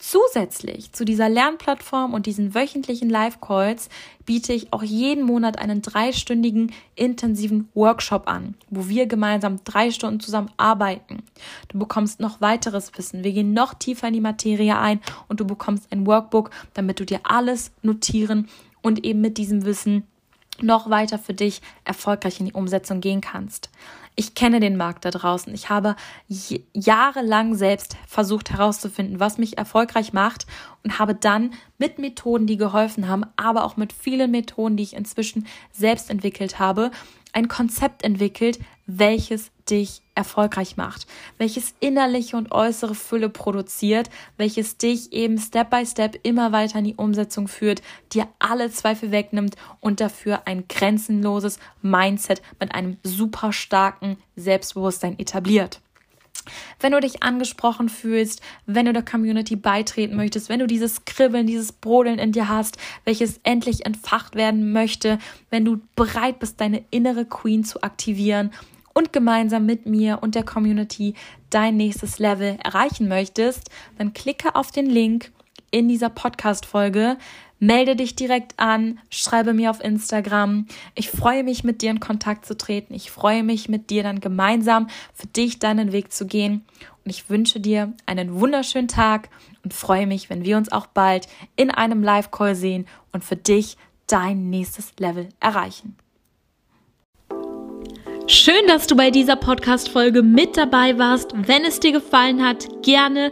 Zusätzlich 0.10 0.94
zu 0.94 1.04
dieser 1.04 1.28
Lernplattform 1.28 2.14
und 2.14 2.28
diesen 2.28 2.56
wöchentlichen 2.56 3.10
Live-Calls 3.10 3.90
biete 4.26 4.54
ich 4.54 4.72
auch 4.72 4.82
jeden 4.82 5.26
Monat 5.26 5.60
einen 5.60 5.82
dreistündigen 5.82 6.72
intensiven 6.96 7.68
Workshop 7.74 8.26
an, 8.30 8.56
wo 8.70 8.88
wir 8.88 9.06
gemeinsam 9.08 9.60
drei 9.66 9.92
Stunden 9.92 10.22
zusammen 10.22 10.50
arbeiten. 10.56 11.24
Du 11.68 11.78
bekommst 11.78 12.22
noch 12.22 12.40
weiteres 12.40 12.98
Wissen. 12.98 13.26
Wir 13.26 13.34
gehen 13.34 13.52
noch 13.52 13.74
tiefer 13.74 14.08
in 14.08 14.14
die 14.14 14.22
Materie 14.22 14.78
ein 14.78 15.02
und 15.28 15.42
du 15.42 15.46
bekommst 15.46 15.92
ein 15.92 16.08
Workbook, 16.08 16.52
damit 16.74 17.02
du 17.02 17.06
dir 17.06 17.20
alles 17.26 17.72
notieren 17.82 18.48
und 18.82 19.04
eben 19.04 19.20
mit 19.20 19.38
diesem 19.38 19.66
Wissen 19.66 20.08
noch 20.62 20.90
weiter 20.90 21.20
für 21.20 21.34
dich 21.34 21.62
erfolgreich 21.84 22.40
in 22.40 22.46
die 22.46 22.54
Umsetzung 22.54 23.02
gehen 23.02 23.20
kannst. 23.20 23.70
Ich 24.20 24.34
kenne 24.34 24.60
den 24.60 24.78
Markt 24.78 25.06
da 25.06 25.12
draußen. 25.12 25.54
Ich 25.54 25.70
habe 25.70 25.96
jahrelang 26.74 27.54
selbst 27.54 27.98
versucht 28.08 28.50
herauszufinden, 28.50 29.20
was 29.20 29.38
mich 29.38 29.60
erfolgreich 29.60 30.12
macht 30.12 30.48
und 30.84 30.98
habe 30.98 31.14
dann 31.14 31.52
mit 31.78 32.00
Methoden, 32.00 32.48
die 32.48 32.58
geholfen 32.58 33.08
haben, 33.08 33.26
aber 33.36 33.64
auch 33.64 33.78
mit 33.78 33.94
vielen 33.94 34.32
Methoden, 34.32 34.76
die 34.76 34.82
ich 34.82 34.96
inzwischen 34.96 35.46
selbst 35.72 36.10
entwickelt 36.10 36.58
habe, 36.58 36.90
ein 37.32 37.48
Konzept 37.48 38.04
entwickelt, 38.04 38.60
welches 38.88 39.52
dich 39.70 40.02
erfolgreich 40.16 40.78
macht, 40.78 41.08
welches 41.38 41.74
innerliche 41.80 42.38
und 42.38 42.52
äußere 42.52 42.96
Fülle 42.96 43.30
produziert, 43.30 44.10
welches 44.38 44.78
dich 44.78 45.14
eben 45.14 45.38
Step 45.38 45.70
by 45.70 45.86
Step 45.86 46.20
immer 46.24 46.52
weiter 46.52 46.80
in 46.80 46.86
die 46.86 46.96
Umsetzung 46.96 47.48
führt, 47.48 47.82
dir 48.14 48.28
alle 48.40 48.72
Zweifel 48.72 49.12
wegnimmt 49.12 49.56
und 49.80 50.02
dafür 50.02 50.42
ein 50.46 50.68
grenzenloses 50.68 51.60
Mindset 51.82 52.42
mit 52.60 52.74
einem 52.74 52.98
super 53.04 53.54
starken 53.54 54.18
Selbstbewusstsein 54.36 55.20
etabliert. 55.20 55.82
Wenn 56.80 56.94
du 56.94 57.00
dich 57.00 57.24
angesprochen 57.24 57.90
fühlst, 57.90 58.42
wenn 58.66 58.86
du 58.86 58.94
der 58.94 59.04
Community 59.04 59.56
beitreten 59.56 60.16
möchtest, 60.16 60.50
wenn 60.50 60.60
du 60.60 60.68
dieses 60.68 61.06
Kribbeln, 61.06 61.48
dieses 61.48 61.72
Brodeln 61.72 62.20
in 62.20 62.32
dir 62.32 62.48
hast, 62.48 62.78
welches 63.04 63.40
endlich 63.44 63.86
entfacht 63.86 64.36
werden 64.36 64.72
möchte, 64.72 65.20
wenn 65.50 65.66
du 65.66 65.82
bereit 65.96 66.40
bist, 66.40 66.62
deine 66.62 66.84
innere 66.90 67.26
Queen 67.26 67.64
zu 67.64 67.84
aktivieren 67.84 68.52
und 68.98 69.14
gemeinsam 69.14 69.68
mit 69.68 69.86
mir 69.86 70.24
und 70.24 70.34
der 70.34 70.42
Community 70.42 71.14
dein 71.52 71.78
nächstes 71.78 72.18
Level 72.18 72.58
erreichen 72.64 73.08
möchtest, 73.08 73.70
dann 74.00 74.12
klicke 74.14 74.56
auf 74.56 74.72
den 74.72 74.88
Link 74.88 75.32
in 75.70 75.88
dieser 75.88 76.10
Podcast-Folge. 76.10 77.18
Melde 77.60 77.96
dich 77.96 78.16
direkt 78.16 78.56
an, 78.58 78.98
schreibe 79.12 79.54
mir 79.54 79.70
auf 79.70 79.84
Instagram. 79.84 80.66
Ich 80.96 81.12
freue 81.12 81.44
mich, 81.44 81.64
mit 81.64 81.84
dir 81.84 81.92
in 81.92 82.00
Kontakt 82.00 82.48
zu 82.48 82.58
treten. 82.58 82.96
Ich 82.96 83.12
freue 83.12 83.44
mich, 83.44 83.70
mit 83.70 83.92
dir 83.92 84.02
dann 84.02 84.20
gemeinsam 84.20 84.88
für 85.14 85.28
dich 85.28 85.60
deinen 85.60 85.92
Weg 85.92 86.12
zu 86.12 86.26
gehen. 86.26 86.66
Und 87.06 87.12
ich 87.12 87.30
wünsche 87.30 87.60
dir 87.60 87.94
einen 88.08 88.40
wunderschönen 88.40 88.88
Tag 88.88 89.30
und 89.64 89.76
freue 89.76 90.08
mich, 90.08 90.32
wenn 90.32 90.44
wir 90.44 90.58
uns 90.58 90.72
auch 90.72 90.88
bald 90.88 91.28
in 91.56 91.70
einem 91.70 92.02
Live-Call 92.02 92.56
sehen 92.56 92.88
und 93.12 93.24
für 93.24 93.36
dich 93.36 93.78
dein 94.08 94.50
nächstes 94.50 94.94
Level 94.98 95.30
erreichen. 95.40 95.96
Schön, 98.30 98.68
dass 98.68 98.88
du 98.88 98.98
bei 98.98 99.10
dieser 99.10 99.38
Podcast-Folge 99.38 100.22
mit 100.22 100.58
dabei 100.58 100.98
warst. 100.98 101.32
Wenn 101.34 101.64
es 101.64 101.80
dir 101.80 101.94
gefallen 101.94 102.46
hat, 102.46 102.68
gerne 102.84 103.32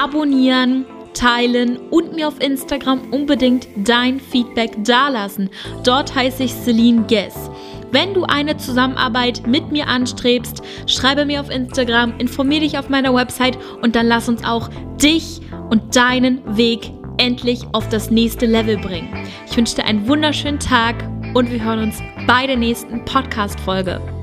abonnieren 0.00 0.86
teilen 1.14 1.78
und 1.90 2.14
mir 2.14 2.28
auf 2.28 2.40
Instagram 2.40 3.10
unbedingt 3.10 3.66
dein 3.76 4.20
Feedback 4.20 4.72
dalassen. 4.84 5.50
Dort 5.82 6.14
heiße 6.14 6.44
ich 6.44 6.52
Celine 6.52 7.06
Guess. 7.08 7.50
Wenn 7.90 8.14
du 8.14 8.22
eine 8.24 8.56
Zusammenarbeit 8.56 9.46
mit 9.48 9.72
mir 9.72 9.88
anstrebst, 9.88 10.62
schreibe 10.86 11.24
mir 11.24 11.40
auf 11.40 11.50
Instagram, 11.50 12.14
informiere 12.18 12.60
dich 12.60 12.78
auf 12.78 12.88
meiner 12.88 13.14
Website 13.14 13.58
und 13.82 13.96
dann 13.96 14.06
lass 14.06 14.28
uns 14.28 14.44
auch 14.44 14.68
dich 15.02 15.40
und 15.70 15.96
deinen 15.96 16.56
Weg 16.56 16.92
endlich 17.16 17.62
auf 17.72 17.88
das 17.88 18.10
nächste 18.10 18.46
Level 18.46 18.76
bringen. 18.76 19.08
Ich 19.50 19.56
wünsche 19.56 19.74
dir 19.76 19.86
einen 19.86 20.06
wunderschönen 20.06 20.60
Tag 20.60 20.96
und 21.34 21.50
wir 21.50 21.64
hören 21.64 21.80
uns 21.80 22.00
bei 22.28 22.46
der 22.46 22.56
nächsten 22.56 23.04
Podcast-Folge. 23.04 24.15